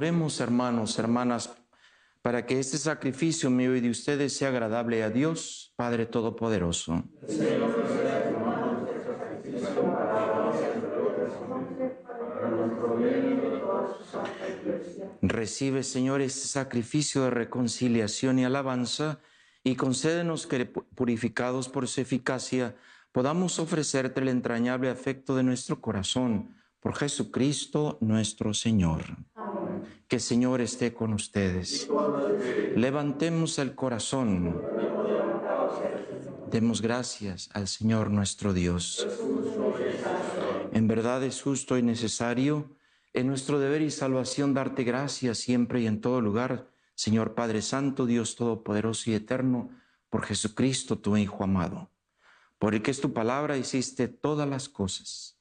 Oremos, 0.00 0.40
hermanos, 0.40 0.98
hermanas, 0.98 1.50
para 2.22 2.46
que 2.46 2.58
este 2.58 2.78
sacrificio 2.78 3.50
mío 3.50 3.76
y 3.76 3.82
de 3.82 3.90
ustedes 3.90 4.34
sea 4.34 4.48
agradable 4.48 5.02
a 5.02 5.10
Dios, 5.10 5.74
Padre 5.76 6.06
Todopoderoso. 6.06 7.04
Recibe, 15.20 15.82
Señor, 15.82 16.22
este 16.22 16.48
sacrificio 16.48 17.24
de 17.24 17.30
reconciliación 17.32 18.38
y 18.38 18.46
alabanza 18.46 19.20
y 19.62 19.76
concédenos 19.76 20.46
que, 20.46 20.64
purificados 20.64 21.68
por 21.68 21.86
su 21.88 22.00
eficacia, 22.00 22.74
podamos 23.12 23.58
ofrecerte 23.58 24.22
el 24.22 24.28
entrañable 24.28 24.88
afecto 24.88 25.36
de 25.36 25.42
nuestro 25.42 25.82
corazón 25.82 26.56
por 26.80 26.94
Jesucristo 26.94 27.98
nuestro 28.00 28.54
Señor. 28.54 29.04
Que 30.10 30.16
el 30.16 30.22
Señor 30.22 30.60
esté 30.60 30.92
con 30.92 31.12
ustedes. 31.12 31.88
Levantemos 32.74 33.60
el 33.60 33.76
corazón. 33.76 34.60
Demos 36.50 36.82
gracias 36.82 37.48
al 37.54 37.68
Señor 37.68 38.10
nuestro 38.10 38.52
Dios. 38.52 39.06
En 40.72 40.88
verdad 40.88 41.22
es 41.22 41.40
justo 41.40 41.78
y 41.78 41.84
necesario 41.84 42.74
en 43.12 43.28
nuestro 43.28 43.60
deber 43.60 43.82
y 43.82 43.92
salvación 43.92 44.52
darte 44.52 44.82
gracias 44.82 45.38
siempre 45.38 45.80
y 45.80 45.86
en 45.86 46.00
todo 46.00 46.20
lugar, 46.20 46.68
Señor 46.96 47.36
Padre 47.36 47.62
Santo, 47.62 48.04
Dios 48.04 48.34
Todopoderoso 48.34 49.12
y 49.12 49.14
Eterno, 49.14 49.70
por 50.08 50.24
Jesucristo, 50.24 50.98
tu 50.98 51.16
Hijo 51.16 51.44
amado, 51.44 51.88
por 52.58 52.74
el 52.74 52.82
que 52.82 52.90
es 52.90 53.00
tu 53.00 53.12
palabra 53.12 53.56
hiciste 53.56 54.08
todas 54.08 54.48
las 54.48 54.68
cosas 54.68 55.39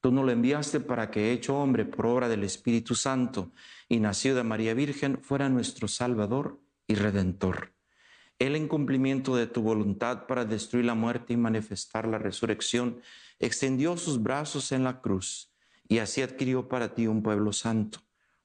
Tú 0.00 0.12
no 0.12 0.22
lo 0.22 0.30
enviaste 0.30 0.80
para 0.80 1.10
que, 1.10 1.32
hecho 1.32 1.56
hombre 1.56 1.84
por 1.84 2.06
obra 2.06 2.28
del 2.28 2.44
Espíritu 2.44 2.94
Santo 2.94 3.50
y 3.88 3.98
nacido 3.98 4.36
de 4.36 4.44
María 4.44 4.74
Virgen, 4.74 5.18
fuera 5.20 5.48
nuestro 5.48 5.88
Salvador 5.88 6.60
y 6.86 6.94
Redentor. 6.94 7.72
Él, 8.38 8.54
en 8.54 8.68
cumplimiento 8.68 9.34
de 9.34 9.48
tu 9.48 9.62
voluntad 9.62 10.26
para 10.26 10.44
destruir 10.44 10.84
la 10.84 10.94
muerte 10.94 11.32
y 11.32 11.36
manifestar 11.36 12.06
la 12.06 12.18
resurrección, 12.18 13.00
extendió 13.40 13.96
sus 13.96 14.22
brazos 14.22 14.70
en 14.70 14.84
la 14.84 15.00
cruz 15.00 15.52
y 15.88 15.98
así 15.98 16.22
adquirió 16.22 16.68
para 16.68 16.94
ti 16.94 17.08
un 17.08 17.22
pueblo 17.22 17.52
santo. 17.52 18.00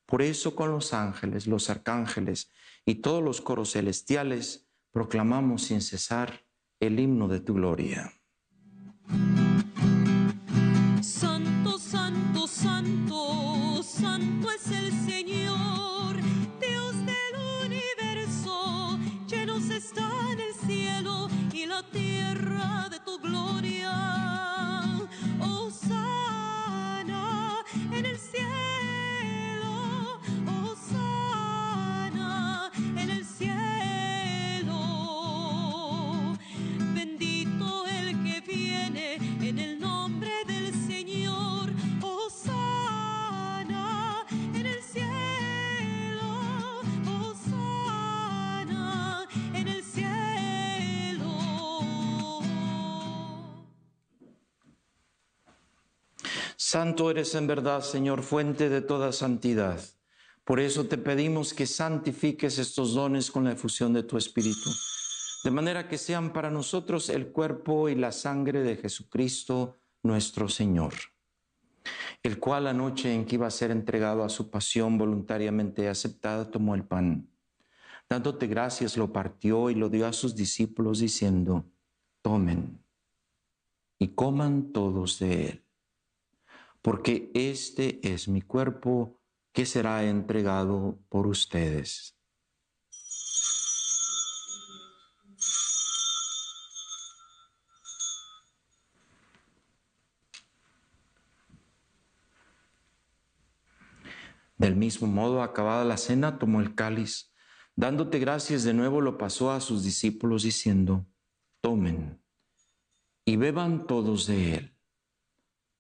Por 0.08 0.24
eso 0.24 0.56
con 0.56 0.72
los 0.72 0.94
ángeles, 0.94 1.46
los 1.46 1.70
arcángeles 1.70 2.50
y 2.86 2.96
todos 2.96 3.24
los 3.24 3.42
coros 3.42 3.74
celestiales 3.74 4.66
proclamamos 4.92 5.64
sin 5.64 5.82
cesar 5.82 6.44
el 6.80 7.00
himno 7.00 7.28
de 7.28 7.40
tu 7.40 7.54
gloria. 7.54 8.12
y 21.54 21.66
la 21.68 21.84
tierra 21.84 22.88
de 22.90 23.00
tu 23.00 23.20
gloria. 23.20 24.13
Santo 56.74 57.12
eres 57.12 57.36
en 57.36 57.46
verdad, 57.46 57.82
Señor, 57.82 58.24
fuente 58.24 58.68
de 58.68 58.82
toda 58.82 59.12
santidad. 59.12 59.80
Por 60.44 60.60
eso 60.60 60.88
te 60.88 60.98
pedimos 60.98 61.54
que 61.54 61.68
santifiques 61.68 62.58
estos 62.58 62.96
dones 62.96 63.30
con 63.30 63.44
la 63.44 63.52
efusión 63.52 63.94
de 63.94 64.02
tu 64.02 64.18
Espíritu, 64.18 64.72
de 65.44 65.52
manera 65.52 65.88
que 65.88 66.00
sean 66.00 66.34
para 66.34 66.50
nosotros 66.50 67.10
el 67.10 67.28
cuerpo 67.28 67.90
y 67.90 67.96
la 67.96 68.12
sangre 68.12 68.64
de 68.64 68.76
Jesucristo 68.76 69.78
nuestro 70.02 70.50
Señor, 70.50 70.96
el 72.24 72.40
cual 72.40 72.64
la 72.64 72.74
noche 72.74 73.14
en 73.14 73.26
que 73.26 73.36
iba 73.36 73.46
a 73.46 73.52
ser 73.52 73.70
entregado 73.70 74.24
a 74.24 74.30
su 74.30 74.50
pasión 74.50 74.98
voluntariamente 74.98 75.88
aceptada, 75.88 76.50
tomó 76.50 76.74
el 76.74 76.86
pan. 76.86 77.30
Dándote 78.10 78.48
gracias, 78.48 78.98
lo 78.98 79.14
partió 79.14 79.70
y 79.70 79.76
lo 79.76 79.90
dio 79.90 80.08
a 80.08 80.14
sus 80.14 80.36
discípulos, 80.36 80.98
diciendo, 80.98 81.66
tomen 82.24 82.84
y 84.00 84.08
coman 84.08 84.72
todos 84.74 85.20
de 85.20 85.50
él 85.50 85.63
porque 86.84 87.32
este 87.34 88.02
es 88.04 88.28
mi 88.28 88.42
cuerpo 88.42 89.18
que 89.54 89.66
será 89.66 90.04
entregado 90.04 91.00
por 91.08 91.28
ustedes. 91.28 92.20
Del 104.58 104.76
mismo 104.76 105.08
modo, 105.08 105.42
acabada 105.42 105.86
la 105.86 105.98
cena, 105.98 106.38
tomó 106.38 106.60
el 106.60 106.76
cáliz, 106.76 107.34
dándote 107.76 108.20
gracias 108.20 108.64
de 108.64 108.74
nuevo, 108.74 109.00
lo 109.00 109.18
pasó 109.18 109.52
a 109.52 109.62
sus 109.62 109.84
discípulos 109.84 110.44
diciendo, 110.44 111.06
tomen 111.62 112.22
y 113.26 113.38
beban 113.38 113.88
todos 113.88 114.28
de 114.28 114.56
él, 114.56 114.73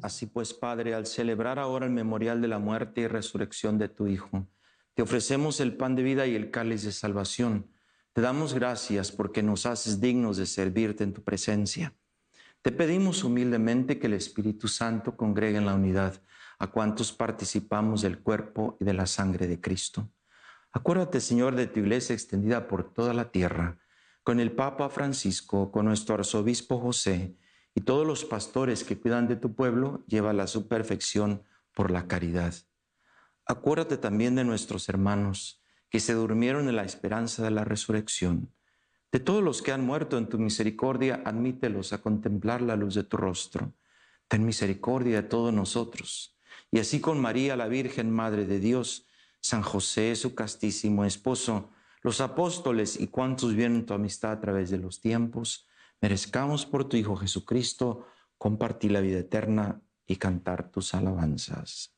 Así 0.00 0.24
pues, 0.24 0.54
Padre, 0.54 0.94
al 0.94 1.04
celebrar 1.04 1.58
ahora 1.58 1.84
el 1.84 1.92
memorial 1.92 2.40
de 2.40 2.48
la 2.48 2.58
muerte 2.58 3.02
y 3.02 3.06
resurrección 3.06 3.76
de 3.76 3.90
tu 3.90 4.06
Hijo, 4.06 4.48
te 4.98 5.02
ofrecemos 5.02 5.60
el 5.60 5.76
pan 5.76 5.94
de 5.94 6.02
vida 6.02 6.26
y 6.26 6.34
el 6.34 6.50
cáliz 6.50 6.82
de 6.82 6.90
salvación. 6.90 7.70
Te 8.12 8.20
damos 8.20 8.52
gracias 8.52 9.12
porque 9.12 9.44
nos 9.44 9.64
haces 9.64 10.00
dignos 10.00 10.38
de 10.38 10.44
servirte 10.44 11.04
en 11.04 11.12
tu 11.12 11.22
presencia. 11.22 11.94
Te 12.62 12.72
pedimos 12.72 13.22
humildemente 13.22 14.00
que 14.00 14.08
el 14.08 14.14
Espíritu 14.14 14.66
Santo 14.66 15.16
congregue 15.16 15.58
en 15.58 15.66
la 15.66 15.76
unidad 15.76 16.20
a 16.58 16.66
cuantos 16.66 17.12
participamos 17.12 18.02
del 18.02 18.18
cuerpo 18.18 18.76
y 18.80 18.86
de 18.86 18.92
la 18.92 19.06
sangre 19.06 19.46
de 19.46 19.60
Cristo. 19.60 20.10
Acuérdate, 20.72 21.20
Señor, 21.20 21.54
de 21.54 21.68
tu 21.68 21.78
iglesia 21.78 22.14
extendida 22.14 22.66
por 22.66 22.92
toda 22.92 23.14
la 23.14 23.30
tierra, 23.30 23.78
con 24.24 24.40
el 24.40 24.50
Papa 24.50 24.88
Francisco, 24.88 25.70
con 25.70 25.84
nuestro 25.84 26.16
arzobispo 26.16 26.80
José 26.80 27.36
y 27.72 27.82
todos 27.82 28.04
los 28.04 28.24
pastores 28.24 28.82
que 28.82 28.98
cuidan 28.98 29.28
de 29.28 29.36
tu 29.36 29.54
pueblo, 29.54 30.02
llévala 30.08 30.42
a 30.42 30.48
su 30.48 30.66
perfección 30.66 31.44
por 31.72 31.92
la 31.92 32.08
caridad. 32.08 32.52
Acuérdate 33.50 33.96
también 33.96 34.34
de 34.34 34.44
nuestros 34.44 34.90
hermanos 34.90 35.62
que 35.88 36.00
se 36.00 36.12
durmieron 36.12 36.68
en 36.68 36.76
la 36.76 36.84
esperanza 36.84 37.42
de 37.42 37.50
la 37.50 37.64
resurrección. 37.64 38.52
De 39.10 39.20
todos 39.20 39.42
los 39.42 39.62
que 39.62 39.72
han 39.72 39.86
muerto 39.86 40.18
en 40.18 40.28
tu 40.28 40.38
misericordia, 40.38 41.22
admítelos 41.24 41.94
a 41.94 42.02
contemplar 42.02 42.60
la 42.60 42.76
luz 42.76 42.94
de 42.94 43.04
tu 43.04 43.16
rostro. 43.16 43.72
Ten 44.28 44.44
misericordia 44.44 45.22
de 45.22 45.28
todos 45.28 45.54
nosotros. 45.54 46.36
Y 46.70 46.78
así 46.78 47.00
con 47.00 47.18
María, 47.22 47.56
la 47.56 47.68
Virgen 47.68 48.10
Madre 48.10 48.44
de 48.44 48.60
Dios, 48.60 49.06
San 49.40 49.62
José, 49.62 50.14
su 50.14 50.34
castísimo 50.34 51.06
esposo, 51.06 51.70
los 52.02 52.20
apóstoles 52.20 53.00
y 53.00 53.06
cuantos 53.06 53.54
vienen 53.54 53.86
tu 53.86 53.94
amistad 53.94 54.32
a 54.32 54.40
través 54.40 54.68
de 54.68 54.76
los 54.76 55.00
tiempos, 55.00 55.66
merezcamos 56.02 56.66
por 56.66 56.86
tu 56.86 56.98
Hijo 56.98 57.16
Jesucristo 57.16 58.06
compartir 58.36 58.92
la 58.92 59.00
vida 59.00 59.20
eterna 59.20 59.80
y 60.06 60.16
cantar 60.16 60.70
tus 60.70 60.92
alabanzas. 60.92 61.97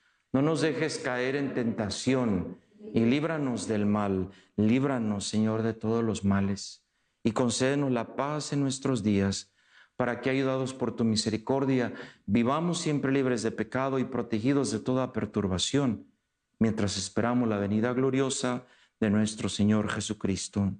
No 0.33 0.41
nos 0.41 0.61
dejes 0.61 0.97
caer 0.97 1.35
en 1.35 1.53
tentación 1.53 2.57
y 2.93 3.01
líbranos 3.01 3.67
del 3.67 3.85
mal. 3.85 4.29
Líbranos, 4.55 5.27
Señor, 5.27 5.61
de 5.61 5.73
todos 5.73 6.03
los 6.03 6.23
males 6.23 6.81
y 7.23 7.31
concédenos 7.31 7.91
la 7.91 8.15
paz 8.15 8.53
en 8.53 8.61
nuestros 8.61 9.03
días, 9.03 9.51
para 9.95 10.21
que, 10.21 10.29
ayudados 10.29 10.73
por 10.73 10.95
tu 10.95 11.03
misericordia, 11.03 11.93
vivamos 12.25 12.79
siempre 12.79 13.11
libres 13.11 13.43
de 13.43 13.51
pecado 13.51 13.99
y 13.99 14.05
protegidos 14.05 14.71
de 14.71 14.79
toda 14.79 15.13
perturbación, 15.13 16.07
mientras 16.57 16.97
esperamos 16.97 17.47
la 17.47 17.59
venida 17.59 17.93
gloriosa 17.93 18.65
de 18.99 19.09
nuestro 19.09 19.49
Señor 19.49 19.89
Jesucristo. 19.89 20.73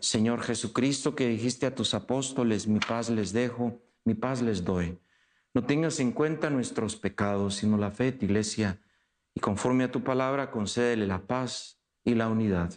Señor 0.00 0.42
Jesucristo, 0.42 1.14
que 1.14 1.28
dijiste 1.28 1.66
a 1.66 1.74
tus 1.74 1.94
apóstoles, 1.94 2.66
mi 2.66 2.80
paz 2.80 3.08
les 3.08 3.32
dejo, 3.32 3.80
mi 4.04 4.14
paz 4.14 4.42
les 4.42 4.64
doy. 4.64 4.98
No 5.54 5.64
tengas 5.64 6.00
en 6.00 6.12
cuenta 6.12 6.50
nuestros 6.50 6.96
pecados, 6.96 7.56
sino 7.56 7.76
la 7.76 7.90
fe 7.90 8.16
iglesia, 8.20 8.80
y 9.34 9.40
conforme 9.40 9.84
a 9.84 9.90
tu 9.90 10.02
palabra, 10.02 10.50
concédele 10.50 11.06
la 11.06 11.26
paz 11.26 11.78
y 12.04 12.14
la 12.14 12.28
unidad. 12.28 12.72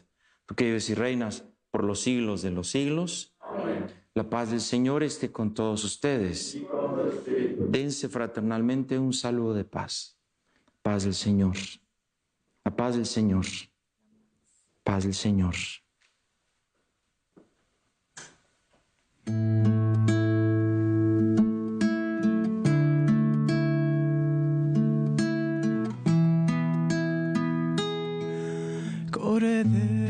Tú 0.45 0.55
que 0.55 0.65
vives 0.65 0.89
y 0.89 0.93
reinas 0.93 1.45
por 1.71 1.83
los 1.83 2.01
siglos 2.01 2.41
de 2.41 2.51
los 2.51 2.69
siglos, 2.69 3.35
la 4.13 4.29
paz 4.29 4.51
del 4.51 4.61
Señor 4.61 5.03
esté 5.03 5.31
con 5.31 5.53
todos 5.53 5.83
ustedes. 5.83 6.57
Dense 7.57 8.07
fraternalmente 8.07 8.97
un 8.97 9.11
saludo 9.11 9.53
de 9.53 9.65
paz. 9.65 10.17
Paz 10.81 11.03
del 11.03 11.13
Señor. 11.13 11.55
La 12.63 12.75
paz 12.75 12.95
del 12.95 13.05
Señor. 13.05 13.45
Paz 14.83 15.03
del 15.03 15.13
Señor. 15.13 15.55
Cordero 29.35 30.04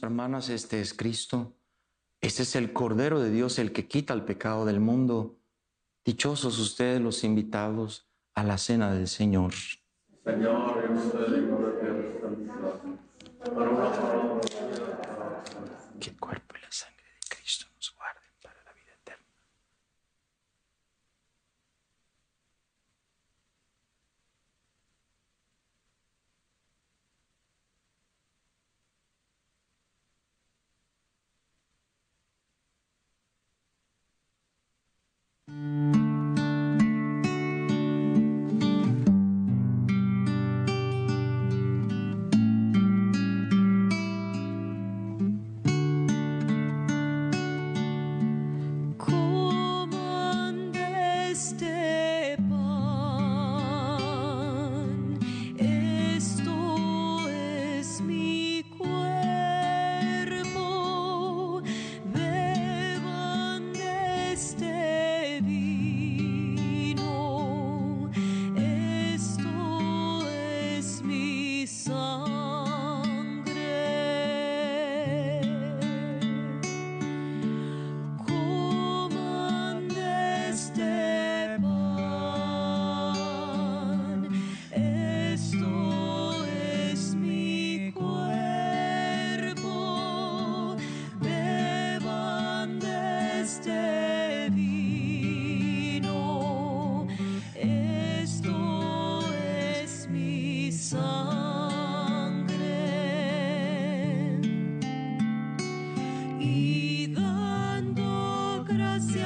Hermanos, 0.00 0.48
hermanas, 0.48 0.48
este 0.48 0.80
es 0.80 0.94
Cristo. 0.94 1.52
Este 2.20 2.44
es 2.44 2.56
el 2.56 2.72
Cordero 2.72 3.20
de 3.20 3.30
Dios, 3.30 3.58
el 3.58 3.72
que 3.72 3.88
quita 3.88 4.14
el 4.14 4.24
pecado 4.24 4.64
del 4.64 4.80
mundo. 4.80 5.38
Dichosos 6.04 6.58
ustedes 6.58 7.00
los 7.00 7.24
invitados 7.24 8.08
a 8.34 8.44
la 8.44 8.58
cena 8.58 8.92
del 8.92 9.08
Señor. 9.08 9.52
Señor, 10.24 10.82
yo 10.82 10.94
no 10.94 11.02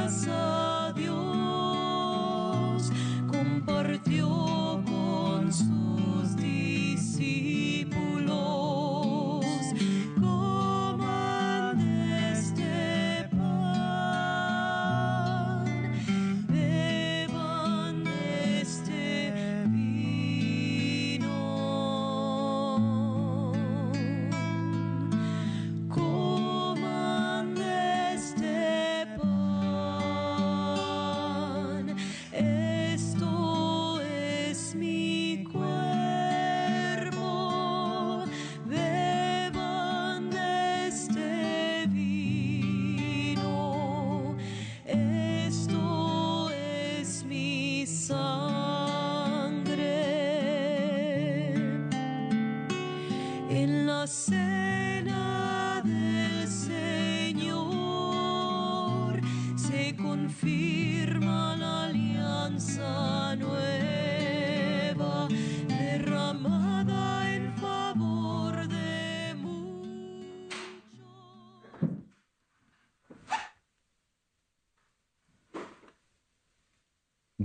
gracias 0.06 0.45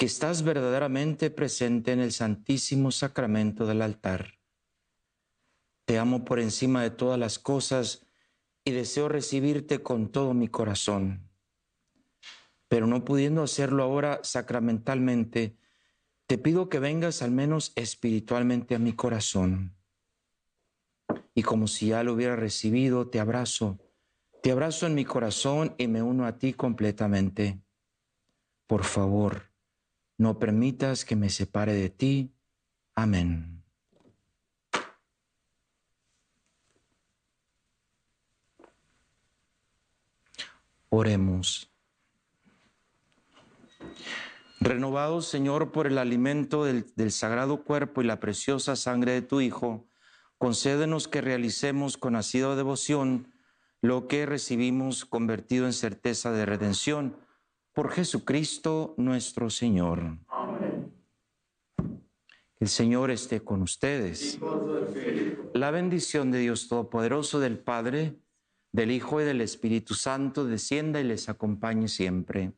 que 0.00 0.06
estás 0.06 0.44
verdaderamente 0.44 1.28
presente 1.28 1.92
en 1.92 2.00
el 2.00 2.12
Santísimo 2.12 2.90
Sacramento 2.90 3.66
del 3.66 3.82
altar. 3.82 4.38
Te 5.84 5.98
amo 5.98 6.24
por 6.24 6.40
encima 6.40 6.82
de 6.82 6.88
todas 6.88 7.18
las 7.18 7.38
cosas 7.38 8.06
y 8.64 8.70
deseo 8.70 9.10
recibirte 9.10 9.82
con 9.82 10.10
todo 10.10 10.32
mi 10.32 10.48
corazón. 10.48 11.28
Pero 12.66 12.86
no 12.86 13.04
pudiendo 13.04 13.42
hacerlo 13.42 13.82
ahora 13.82 14.20
sacramentalmente, 14.22 15.58
te 16.26 16.38
pido 16.38 16.70
que 16.70 16.78
vengas 16.78 17.20
al 17.20 17.32
menos 17.32 17.74
espiritualmente 17.76 18.74
a 18.74 18.78
mi 18.78 18.94
corazón. 18.94 19.76
Y 21.34 21.42
como 21.42 21.66
si 21.66 21.88
ya 21.88 22.02
lo 22.04 22.14
hubiera 22.14 22.36
recibido, 22.36 23.10
te 23.10 23.20
abrazo. 23.20 23.78
Te 24.42 24.50
abrazo 24.50 24.86
en 24.86 24.94
mi 24.94 25.04
corazón 25.04 25.74
y 25.76 25.88
me 25.88 26.00
uno 26.00 26.24
a 26.24 26.38
ti 26.38 26.54
completamente. 26.54 27.60
Por 28.66 28.84
favor, 28.84 29.49
no 30.20 30.38
permitas 30.38 31.06
que 31.06 31.16
me 31.16 31.30
separe 31.30 31.72
de 31.72 31.88
ti. 31.88 32.34
Amén. 32.94 33.64
Oremos. 40.90 41.72
Renovados, 44.60 45.26
Señor, 45.26 45.72
por 45.72 45.86
el 45.86 45.96
alimento 45.96 46.66
del, 46.66 47.12
sagrado 47.12 47.64
cuerpo 47.64 48.02
y 48.02 48.04
la 48.04 48.20
preciosa 48.20 48.76
sangre 48.76 49.12
de 49.12 49.22
tu 49.22 49.40
Hijo, 49.40 49.88
concédenos 50.36 51.08
que 51.08 51.22
realicemos 51.22 51.96
con 51.96 52.14
asidua 52.14 52.56
devoción 52.56 53.32
lo 53.80 54.06
que 54.06 54.26
recibimos 54.26 55.06
convertido 55.06 55.64
en 55.64 55.72
certeza 55.72 56.30
de 56.30 56.44
redención 56.44 57.16
por 57.72 57.92
Jesucristo 57.92 58.94
nuestro 58.96 59.50
Señor. 59.50 60.18
El 62.58 62.68
Señor 62.68 63.10
esté 63.10 63.40
con 63.40 63.62
ustedes. 63.62 64.38
La 65.54 65.70
bendición 65.70 66.30
de 66.30 66.40
Dios 66.40 66.68
Todopoderoso, 66.68 67.40
del 67.40 67.58
Padre, 67.58 68.20
del 68.72 68.90
Hijo 68.90 69.20
y 69.20 69.24
del 69.24 69.40
Espíritu 69.40 69.94
Santo 69.94 70.44
descienda 70.44 71.00
y 71.00 71.04
les 71.04 71.28
acompañe 71.28 71.88
siempre. 71.88 72.52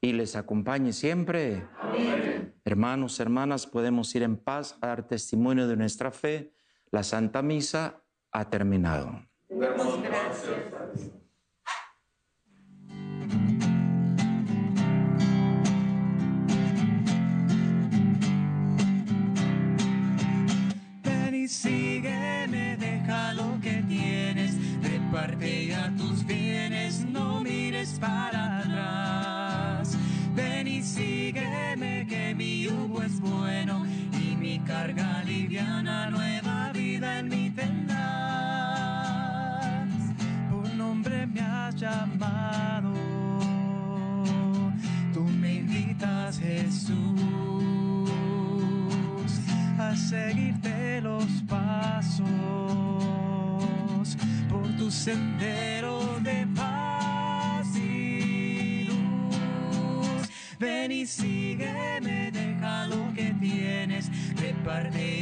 Y 0.00 0.12
les 0.12 0.36
acompañe 0.36 0.92
siempre. 0.92 1.66
Hermanos, 2.64 3.18
hermanas, 3.18 3.66
podemos 3.66 4.14
ir 4.14 4.24
en 4.24 4.36
paz 4.36 4.76
a 4.80 4.88
dar 4.88 5.06
testimonio 5.06 5.66
de 5.68 5.76
nuestra 5.76 6.10
fe. 6.10 6.52
La 6.90 7.02
Santa 7.02 7.40
Misa 7.40 8.04
ha 8.30 8.50
terminado. 8.50 9.26
Gracias 9.48 11.21
liviana, 35.82 36.10
nueva 36.10 36.72
vida 36.72 37.18
en 37.18 37.28
mí 37.28 37.50
tendrás. 37.50 38.02
Por 40.50 40.74
nombre 40.74 41.26
me 41.26 41.40
has 41.40 41.74
llamado, 41.76 42.92
tú 45.12 45.22
me 45.22 45.54
invitas 45.56 46.38
Jesús 46.38 47.00
a 49.78 49.96
seguirte 49.96 51.00
los 51.00 51.26
pasos 51.48 52.26
por 54.48 54.66
tu 54.76 54.90
sendero 54.90 56.18
de 56.20 56.46
paz 56.54 57.76
y 57.76 58.84
luz. 58.84 60.28
Ven 60.58 60.92
y 60.92 61.06
sígueme, 61.06 62.30
deja 62.30 62.86
lo 62.86 63.12
que 63.14 63.34
tienes, 63.40 64.10
reparte 64.36 65.21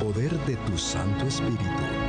poder 0.00 0.30
de 0.46 0.56
tu 0.56 0.78
Santo 0.78 1.26
Espíritu 1.26 2.07